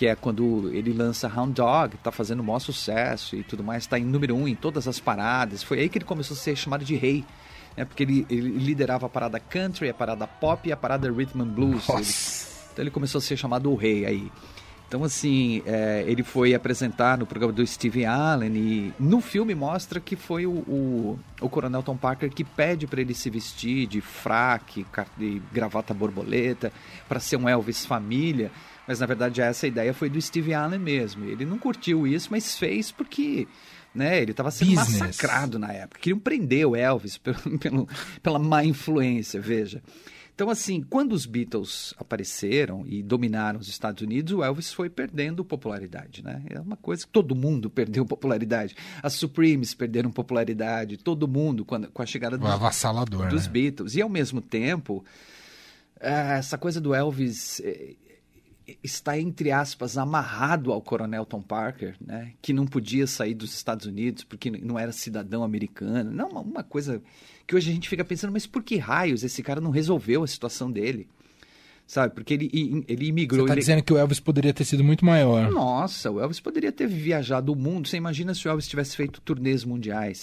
[0.00, 3.86] que é quando ele lança Hound Dog, tá fazendo o maior sucesso e tudo mais,
[3.86, 5.62] tá em número um em todas as paradas.
[5.62, 7.22] Foi aí que ele começou a ser chamado de rei,
[7.76, 7.84] né?
[7.84, 11.48] Porque ele, ele liderava a parada country, a parada pop e a parada rhythm and
[11.48, 11.86] blues.
[11.90, 14.32] Ele- então ele começou a ser chamado o rei aí.
[14.88, 20.00] Então, assim, é, ele foi apresentar no programa do Steve Allen e no filme mostra
[20.00, 24.00] que foi o, o, o Coronel Tom Parker que pede para ele se vestir de
[24.00, 24.86] fraque,
[25.18, 26.72] de gravata borboleta,
[27.06, 28.50] para ser um Elvis família.
[28.90, 31.24] Mas, na verdade, essa ideia foi do Steve Allen mesmo.
[31.24, 33.46] Ele não curtiu isso, mas fez porque...
[33.94, 34.98] Né, ele estava sendo Business.
[35.00, 36.00] massacrado na época.
[36.00, 37.88] Queriam prender o Elvis pelo, pelo-
[38.20, 39.80] pela má influência, veja.
[40.34, 45.44] Então, assim, quando os Beatles apareceram e dominaram os Estados Unidos, o Elvis foi perdendo
[45.44, 46.42] popularidade, né?
[46.50, 48.74] É uma coisa que todo mundo perdeu popularidade.
[49.00, 53.52] As Supremes perderam popularidade, todo mundo quando, com a chegada dos, avassalador, dos né?
[53.52, 53.94] Beatles.
[53.94, 55.04] E, ao mesmo tempo,
[56.00, 57.94] ah, essa coisa do Elvis eh,
[58.82, 62.32] está, entre aspas, amarrado ao Coronel Tom Parker, né?
[62.40, 66.10] Que não podia sair dos Estados Unidos porque não era cidadão americano.
[66.10, 67.02] Não, uma, uma coisa
[67.46, 70.26] que hoje a gente fica pensando, mas por que raios esse cara não resolveu a
[70.26, 71.08] situação dele?
[71.86, 72.14] Sabe?
[72.14, 73.46] Porque ele, ele Você imigrou...
[73.46, 73.60] tá ele...
[73.60, 75.50] dizendo que o Elvis poderia ter sido muito maior.
[75.50, 77.88] Nossa, o Elvis poderia ter viajado o mundo.
[77.88, 80.22] Você imagina se o Elvis tivesse feito turnês mundiais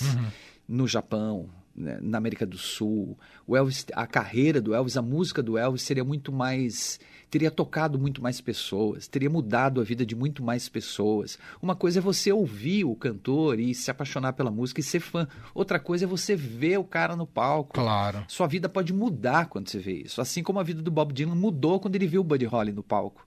[0.65, 3.17] no Japão, né, na América do Sul.
[3.45, 7.99] O Elvis, a carreira do Elvis, a música do Elvis seria muito mais teria tocado
[7.99, 11.37] muito mais pessoas, teria mudado a vida de muito mais pessoas.
[11.61, 15.27] Uma coisa é você ouvir o cantor e se apaixonar pela música e ser fã.
[15.53, 17.73] Outra coisa é você ver o cara no palco.
[17.73, 18.23] Claro.
[18.27, 20.21] Sua vida pode mudar quando você vê isso.
[20.21, 22.83] Assim como a vida do Bob Dylan mudou quando ele viu o Buddy Holly no
[22.83, 23.25] palco.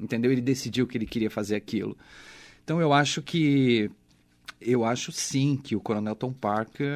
[0.00, 0.32] Entendeu?
[0.32, 1.96] Ele decidiu que ele queria fazer aquilo.
[2.64, 3.90] Então eu acho que.
[4.64, 6.88] Eu acho sim que o Coronel Tom Parker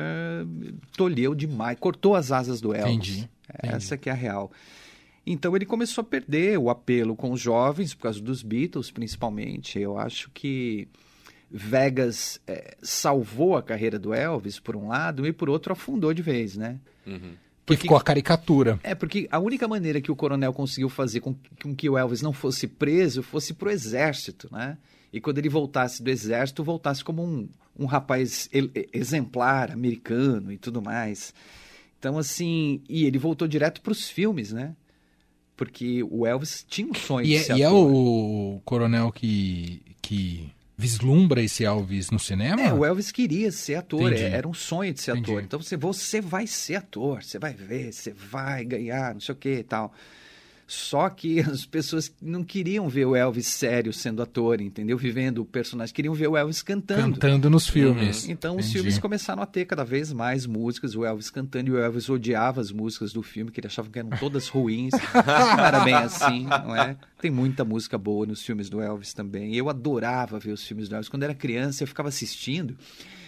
[0.97, 2.95] tolheu demais, cortou as asas do Elvis.
[2.95, 3.31] Entendi,
[3.63, 4.51] Essa que é a real.
[5.27, 9.79] Então ele começou a perder o apelo com os jovens, por causa dos Beatles, principalmente.
[9.79, 10.89] Eu acho que
[11.51, 16.23] Vegas eh, salvou a carreira do Elvis, por um lado, e por outro afundou de
[16.23, 16.79] vez, né?
[17.67, 18.79] Que ficou a caricatura.
[18.85, 22.23] É, porque a única maneira que o coronel conseguiu fazer com, com que o Elvis
[22.23, 24.79] não fosse preso fosse pro exército, né?
[25.17, 27.49] E quando ele voltasse do exército, voltasse como um,
[27.79, 28.49] um rapaz
[28.93, 31.33] exemplar, americano e tudo mais.
[31.99, 34.75] Então, assim, e ele voltou direto pros filmes, né?
[35.57, 37.91] porque o Elvis tinha um sonho E de é, ser e é ator.
[37.91, 42.61] o coronel que, que vislumbra esse Elvis no cinema?
[42.61, 44.25] É, o Elvis queria ser ator, Entendi.
[44.25, 45.31] é- era um sonho de ser Entendi.
[45.31, 45.43] ator.
[45.43, 49.39] Então você, você vai ser ator, você vai ver, você vai ganhar, não sei o
[49.39, 49.95] que e tal.
[50.67, 54.99] Só que as pessoas não queriam ver o Elvis sério sendo ator, entendeu?
[54.99, 57.19] Vivendo o personagem, queriam ver o Elvis cantando.
[57.19, 58.29] Cantando nos filmes.
[58.29, 58.79] Então os Entendi.
[58.79, 62.61] filmes começaram a ter cada vez mais músicas, o Elvis cantando, e o Elvis odiava
[62.61, 64.93] as músicas do filme, que ele achava que eram todas ruins.
[65.15, 66.97] não era bem assim, não é?
[67.21, 69.55] Tem muita música boa nos filmes do Elvis também.
[69.55, 71.09] Eu adorava ver os filmes do Elvis.
[71.09, 72.77] Quando era criança, eu ficava assistindo.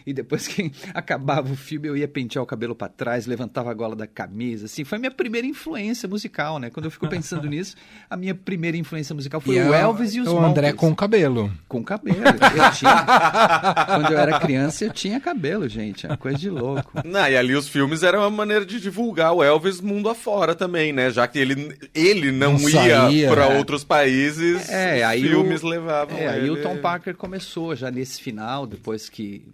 [0.08, 3.74] E depois que acabava o filme, eu ia pentear o cabelo para trás, levantava a
[3.74, 4.64] gola da camisa.
[4.64, 6.70] Assim, foi a minha primeira influência musical, né?
[6.70, 7.76] Quando eu fico pensando nisso,
[8.08, 11.52] a minha primeira influência musical foi E o Elvis e os O André com cabelo.
[11.68, 12.18] Com cabelo.
[12.18, 13.04] Eu tinha...
[13.86, 16.06] Quando eu era criança, eu tinha cabelo, gente.
[16.06, 16.90] É uma coisa de louco.
[17.04, 20.92] Não, e ali os filmes eram uma maneira de divulgar o Elvis mundo afora também,
[20.92, 21.10] né?
[21.10, 23.58] Já que ele, ele não, Não ia pra né?
[23.58, 26.50] outros países, É, aí filmes o, levavam é, aí ele.
[26.50, 29.44] o Tom Parker começou já nesse final, depois que,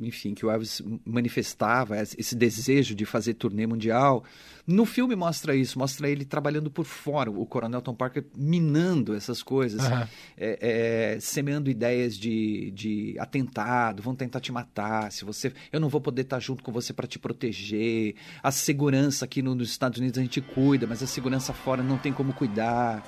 [0.00, 4.24] enfim, que o Elvis manifestava esse desejo de fazer turnê mundial.
[4.66, 9.42] No filme mostra isso, mostra ele trabalhando por fora, o Coronel Tom Parker minando essas
[9.42, 10.08] coisas, Aham.
[10.36, 15.88] é, é, semeando ideias de, de atentado, vão tentar te matar, se você, eu não
[15.88, 19.98] vou poder estar junto com você para te proteger, a segurança aqui no- nos Estados
[20.00, 23.04] Unidos a gente cuida, mas a segurança fora não tem como cuidar.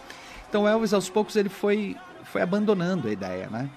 [0.48, 3.68] Então Elvis, aos poucos, ele foi, foi abandonando a ideia, né?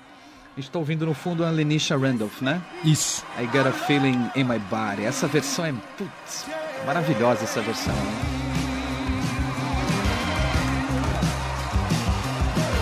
[0.71, 2.61] Tá ouvindo no fundo a Lenisha Randolph, né?
[2.83, 3.25] Isso.
[3.37, 5.03] I Got a Feeling in My Body.
[5.03, 6.45] Essa versão é, putz,
[6.85, 8.41] maravilhosa essa versão, né?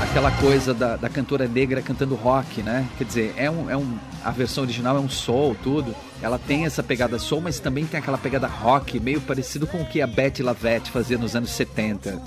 [0.10, 2.88] Aquela coisa da, da cantora negra cantando rock, né?
[2.97, 5.95] Quer dizer, é um, é um, a versão original é um soul, tudo.
[6.21, 9.86] Ela tem essa pegada soul, mas também tem aquela pegada rock, meio parecido com o
[9.86, 12.19] que a Betty Lavette fazia nos anos 70.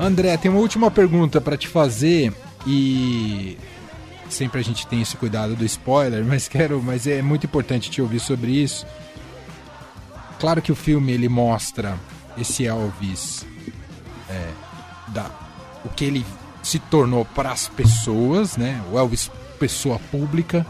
[0.00, 2.32] André, tem uma última pergunta pra te fazer
[2.66, 3.58] e
[4.30, 8.00] sempre a gente tem esse cuidado do spoiler, mas quero, mas é muito importante te
[8.00, 8.86] ouvir sobre isso.
[10.38, 11.98] Claro que o filme ele mostra
[12.38, 13.46] esse Elvis
[14.28, 14.48] é,
[15.08, 15.30] da
[15.84, 16.24] o que ele
[16.62, 18.82] se tornou para as pessoas, né?
[18.90, 20.66] O Elvis pessoa pública.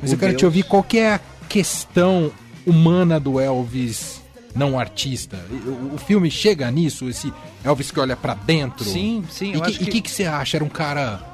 [0.00, 0.44] Mas O eu quero te Deus.
[0.44, 2.32] ouvir qual que é a questão
[2.66, 4.19] humana do Elvis
[4.54, 5.36] não artista.
[5.50, 7.32] O, o filme chega nisso, esse
[7.64, 8.84] Elvis que olha pra dentro.
[8.84, 10.56] Sim, sim, E e o que- que, que você acha?
[10.56, 11.28] Era um cara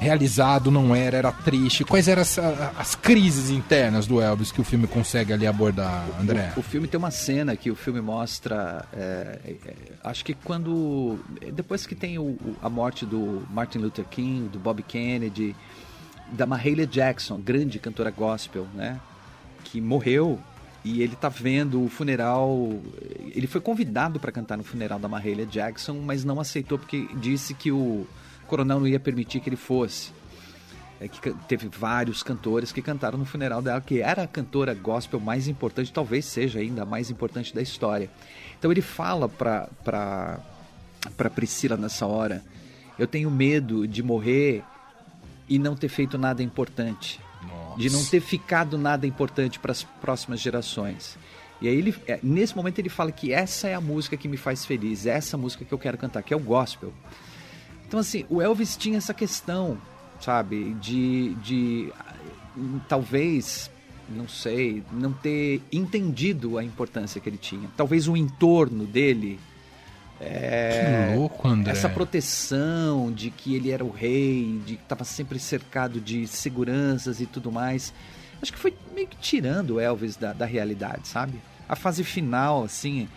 [0.00, 1.16] realizado, não era?
[1.16, 1.84] Era triste?
[1.84, 6.52] Quais eram as, as crises internas do Elvis que o filme consegue ali abordar, André?
[6.56, 8.84] O, o filme tem uma cena que o filme mostra.
[8.92, 9.56] é, é,
[10.04, 11.18] acho que quando.
[11.52, 15.54] Depois que tem o- o- a morte do Martin Luther King, do Bob Kennedy,
[16.30, 19.00] da Mahalia Jackson, grande cantora gospel, né?
[19.64, 20.38] Que morreu.
[20.90, 22.80] E ele tá vendo o funeral.
[23.34, 27.52] Ele foi convidado para cantar no funeral da Mahalia Jackson, mas não aceitou porque disse
[27.52, 28.06] que o
[28.46, 30.16] coronel não ia permitir que ele fosse
[31.00, 35.20] é que teve vários cantores que cantaram no funeral dela, que era a cantora gospel
[35.20, 38.10] mais importante, talvez seja ainda a mais importante da história.
[38.58, 40.40] Então ele fala pra, pra,
[41.16, 42.42] pra Priscila nessa hora:
[42.98, 44.64] Eu tenho medo de morrer
[45.48, 47.20] e não ter feito nada importante.
[47.76, 51.16] De não ter ficado nada importante para as próximas gerações.
[51.60, 54.36] E aí ele, é, nesse momento ele fala que essa é a música que me
[54.36, 56.92] faz feliz, é essa música que eu quero cantar, que é o gospel.
[57.86, 59.78] Então, assim, o Elvis tinha essa questão,
[60.20, 61.92] sabe, de, de
[62.86, 63.70] talvez,
[64.08, 67.68] não sei, não ter entendido a importância que ele tinha.
[67.76, 69.40] Talvez o entorno dele.
[70.20, 71.72] É, Que louco, André.
[71.72, 77.20] Essa proteção de que ele era o rei, de que estava sempre cercado de seguranças
[77.20, 77.92] e tudo mais.
[78.42, 81.40] Acho que foi meio que tirando o Elvis da, da realidade, sabe?
[81.68, 83.08] A fase final, assim.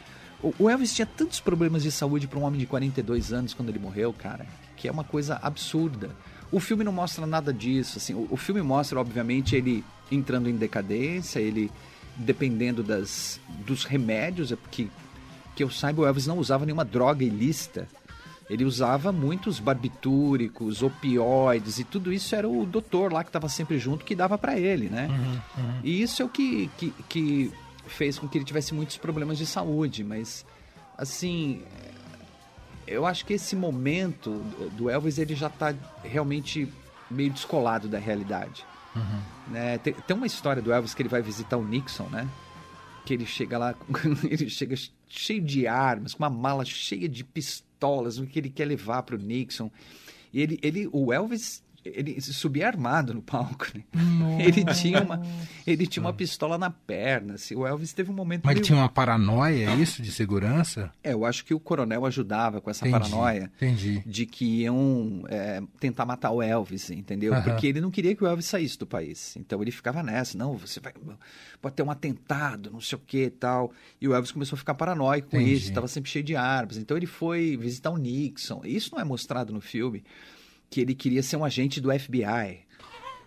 [0.42, 3.70] O, o Elvis tinha tantos problemas de saúde para um homem de 42 anos quando
[3.70, 6.10] ele morreu, cara, que é uma coisa absurda.
[6.52, 8.14] O filme não mostra nada disso, assim.
[8.14, 11.72] O, o filme mostra, obviamente, ele entrando em decadência, ele
[12.16, 14.88] dependendo das, dos remédios, é porque
[15.56, 17.88] que eu saiba, o Elvis não usava nenhuma droga ilícita.
[18.50, 23.80] Ele usava muitos barbitúricos, opioides e tudo isso era o doutor lá que estava sempre
[23.80, 25.08] junto que dava para ele, né?
[25.84, 27.52] E isso é o que, que, que
[27.88, 30.46] fez com que ele tivesse muitos problemas de saúde, mas
[30.98, 31.64] assim,
[32.86, 34.32] eu acho que esse momento
[34.74, 35.74] do Elvis ele já está
[36.04, 36.68] realmente
[37.10, 38.66] meio descolado da realidade.
[39.48, 39.78] Né?
[39.78, 42.28] Tem, tem uma história do Elvis que ele vai visitar o Nixon, né?
[43.06, 43.76] Que ele chega lá,
[44.24, 44.76] ele chega
[45.12, 49.16] cheio de armas, com uma mala cheia de pistolas, o que ele quer levar para
[49.16, 49.70] o Nixon.
[50.34, 53.84] E ele, ele, o Elvis ele subia armado no palco, né?
[54.46, 55.22] Ele tinha uma,
[55.66, 57.36] ele tinha uma pistola na perna.
[57.36, 58.42] Assim, o Elvis teve um momento.
[58.44, 60.92] Mas ele meio- tinha uma paranoia, é isso, de segurança?
[61.04, 64.04] É, eu acho que o coronel ajudava com essa Entendi, paranoia entendi.
[64.06, 67.34] de que iam é, tentar matar o Elvis, entendeu?
[67.44, 69.36] Porque ele não queria que o Elvis saísse do país.
[69.38, 70.94] Então ele ficava nessa, não, você vai
[71.62, 73.72] pode ter um atentado, não sei o que e tal.
[74.00, 75.54] E o Elvis começou a ficar paranoico com Entendi.
[75.54, 76.78] isso, estava sempre cheio de armas.
[76.78, 78.62] Então ele foi visitar o Nixon.
[78.66, 80.04] Isso não é mostrado no filme,
[80.72, 82.62] que ele queria ser um agente do FBI.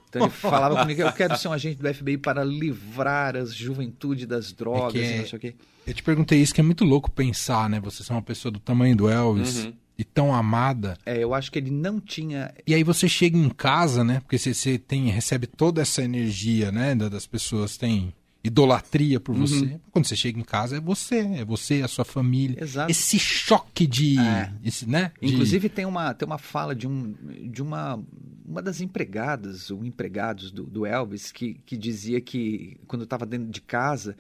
[0.08, 4.26] Então ele falava comigo, eu quero ser um agente do FBI para livrar a juventude
[4.26, 5.54] das drogas que e é- não sei o quê.
[5.86, 7.78] Eu te perguntei isso, que é muito louco pensar, né?
[7.80, 9.68] Você ser uma pessoa do tamanho do Elvis
[9.98, 10.96] e tão amada.
[11.04, 14.20] É, eu acho que ele não tinha E aí você chega em casa, né?
[14.20, 16.94] Porque você, você tem, recebe toda essa energia, né?
[16.94, 18.14] da- Das pessoas têm
[18.44, 19.46] idolatria por Uhum.
[19.46, 19.80] você.
[19.90, 22.62] Quando você chega em casa, é você, é você, a sua família.
[22.62, 22.90] Exato.
[22.90, 24.18] Esse choque de.
[24.18, 24.52] É.
[24.62, 25.12] Esse, né?
[25.20, 27.14] de- Inclusive tem uma, tem uma fala de, um,
[27.50, 27.98] de uma,
[28.44, 33.50] uma das empregadas ou empregados do, do Elvis que, que dizia que quando estava dentro
[33.50, 34.14] de casa,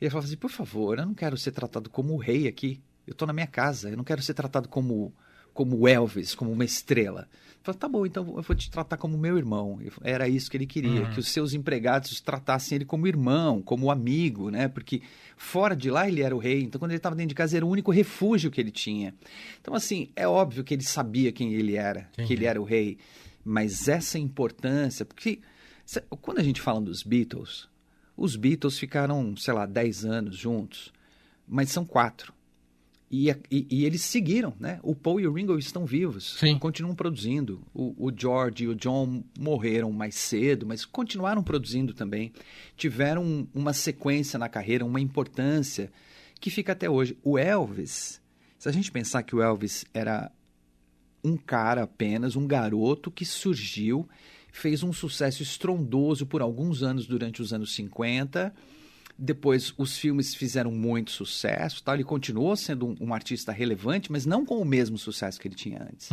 [0.00, 2.80] ele falava assim, por favor, eu não quero ser tratado como o rei aqui.
[3.06, 5.12] Eu estou na minha casa, eu não quero ser tratado como
[5.56, 7.26] como Elvis, como uma estrela.
[7.62, 9.80] Falei, tá bom, então eu vou te tratar como meu irmão.
[10.04, 14.50] Era isso que ele queria, que os seus empregados tratassem ele como irmão, como amigo,
[14.50, 14.68] né?
[14.68, 15.02] Porque
[15.36, 17.66] fora de lá ele era o rei, então quando ele estava dentro de casa era
[17.66, 19.12] o único refúgio que ele tinha.
[19.60, 22.98] Então, assim, é óbvio que ele sabia quem ele era, que ele era o rei,
[23.44, 25.40] mas essa importância, porque
[26.20, 27.68] quando a gente fala dos Beatles,
[28.16, 30.92] os Beatles ficaram, sei lá, 10 anos juntos,
[31.48, 32.32] mas são quatro.
[33.10, 34.80] E, e- e eles seguiram, né?
[34.82, 36.58] O Paul e o Ringo estão vivos, Sim.
[36.58, 37.62] continuam produzindo.
[37.72, 42.32] O, o George e o John morreram mais cedo, mas continuaram produzindo também.
[42.76, 45.92] Tiveram uma sequência na carreira, uma importância
[46.40, 47.16] que fica até hoje.
[47.22, 48.20] O Elvis,
[48.58, 50.30] se a gente pensar que o Elvis era
[51.22, 54.08] um cara apenas, um garoto que surgiu,
[54.52, 58.52] fez um sucesso estrondoso por alguns anos durante os anos 50.
[59.18, 61.94] Depois os filmes fizeram muito sucesso, tal.
[61.94, 65.54] ele continuou sendo um, um artista relevante, mas não com o mesmo sucesso que ele
[65.54, 66.10] tinha antes.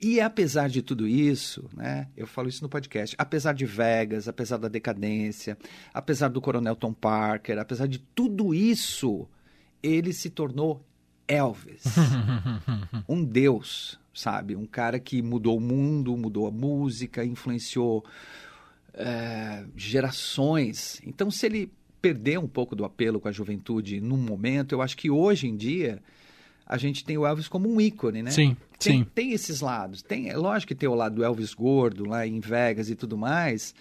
[0.00, 4.56] E apesar de tudo isso, né, eu falo isso no podcast, apesar de Vegas, apesar
[4.56, 5.58] da decadência,
[5.92, 9.28] apesar do Coronel Tom Parker, apesar de tudo isso,
[9.82, 10.82] ele se tornou
[11.28, 11.84] Elvis.
[13.06, 14.56] um deus, sabe?
[14.56, 18.04] Um cara que mudou o mundo, mudou a música, influenciou
[18.94, 21.00] é, gerações.
[21.04, 21.70] Então, se ele
[22.00, 25.56] perder um pouco do apelo com a juventude num momento, eu acho que hoje em
[25.56, 26.02] dia
[26.66, 28.30] a gente tem o Elvis como um ícone, né?
[28.30, 29.06] Sim, tem, sim.
[29.12, 30.02] tem esses lados.
[30.02, 33.18] Tem, é lógico que tem o lado do Elvis gordo lá em Vegas e tudo
[33.18, 33.74] mais,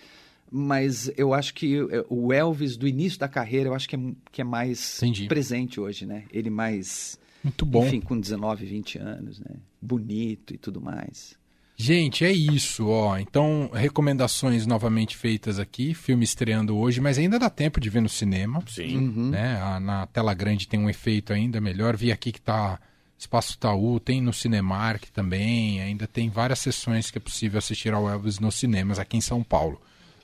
[0.51, 3.99] mas eu acho que eh, o Elvis do início da carreira, eu acho que é,
[4.31, 5.27] que é mais Entendi.
[5.27, 6.25] presente hoje, né?
[6.33, 7.85] Ele mais, Muito bom.
[7.85, 9.55] enfim, com 19, 20 anos, né?
[9.79, 11.37] Bonito e tudo mais.
[11.81, 13.17] Gente, é isso, ó.
[13.17, 18.09] Então, recomendações novamente feitas aqui, filme estreando hoje, mas ainda dá tempo de ver no
[18.09, 18.61] cinema.
[18.67, 19.29] Sim.
[19.29, 19.57] Né?
[19.61, 21.95] A- na tela grande tem um efeito ainda melhor.
[21.95, 22.77] Vi aqui que tá
[23.17, 28.09] Espaço Taú, tem no Cinemark também, ainda tem várias sessões que é possível assistir ao
[28.09, 29.81] Elvis nos cinemas aqui em São Paulo.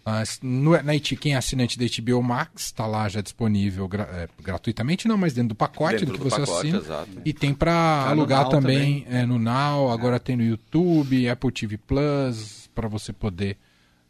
[0.07, 4.07] Ah, no, na, IT quem é assinante da HBO Max, está lá já disponível gra-
[4.11, 6.77] é, gratuitamente, não, mas dentro do pacote Dentro do que do você pacote, assina.
[6.77, 7.09] exato.
[7.25, 11.51] E tem para no alugar Now também, é, no Now, agora tem no YouTube, Apple
[11.51, 13.57] TV Plus, para você poder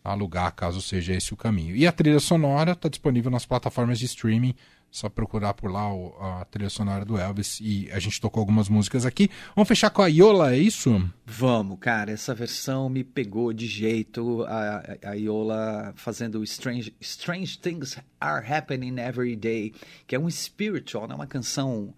[0.04, 1.76] alugar, caso seja esse o caminho.
[1.78, 4.54] E a trilha sonora está disponível nas plataformas de streaming,
[4.96, 8.70] só procurar por lá o- a trilha sonora do Elvis e a gente tocou algumas
[8.70, 9.30] músicas aqui.
[9.54, 11.04] Vamos fechar com a Iola, é isso?
[11.26, 14.44] Vamos, cara, essa versão me pegou de jeito.
[14.44, 19.74] A, a Iola fazendo Strange, Strange Things Are Happening Every Day,
[20.08, 21.14] que é um spiritual, né?
[21.16, 21.94] uma canção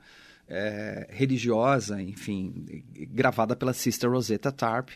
[0.50, 4.90] é, religiosa, enfim, gravada pela Sister Rosetta Tarp,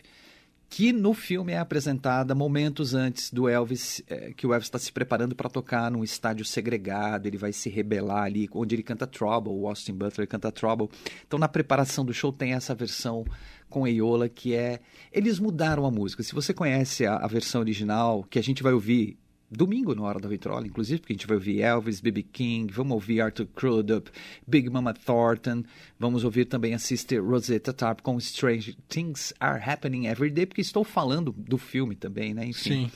[0.72, 4.90] que no filme é apresentada momentos antes do Elvis, eh, que o Elvis está se
[4.90, 9.52] preparando para tocar num estádio segregado, ele vai se rebelar ali, onde ele canta Trouble,
[9.52, 10.88] o Austin Butler canta Trouble.
[11.26, 13.22] Então na preparação do show tem essa versão
[13.68, 14.80] com Eiola que é...
[15.12, 16.22] Eles mudaram a música.
[16.22, 19.18] Se você conhece a, a versão original, que a gente vai ouvir
[19.52, 22.22] domingo na Hora da Vitrola, inclusive, porque a gente vai ouvir Elvis, B.B.
[22.22, 24.10] King, vamos ouvir Arthur Crudup,
[24.46, 25.62] Big Mama Thornton,
[25.98, 30.60] vamos ouvir também a Sister Rosetta Tarp com Strange Things Are Happening Every Day, porque
[30.60, 32.46] estou falando do filme também, né?
[32.46, 32.86] Enfim.
[32.86, 32.90] Sim.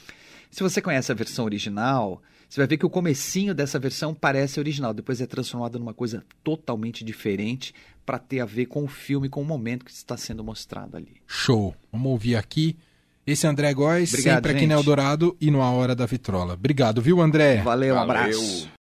[0.51, 4.59] Se você conhece a versão original, você vai ver que o comecinho dessa versão parece
[4.59, 9.29] original, depois é transformado numa coisa totalmente diferente para ter a ver com o filme,
[9.29, 11.21] com o momento que está sendo mostrado ali.
[11.27, 11.75] Show.
[11.91, 12.77] Vamos ouvir aqui.
[13.27, 14.68] Esse é André Góes, Obrigado, sempre aqui gente.
[14.68, 16.55] no Eldorado e no A Hora da Vitrola.
[16.55, 17.57] Obrigado, viu, André?
[17.62, 18.14] Valeu, um Valeu.
[18.24, 18.70] abraço.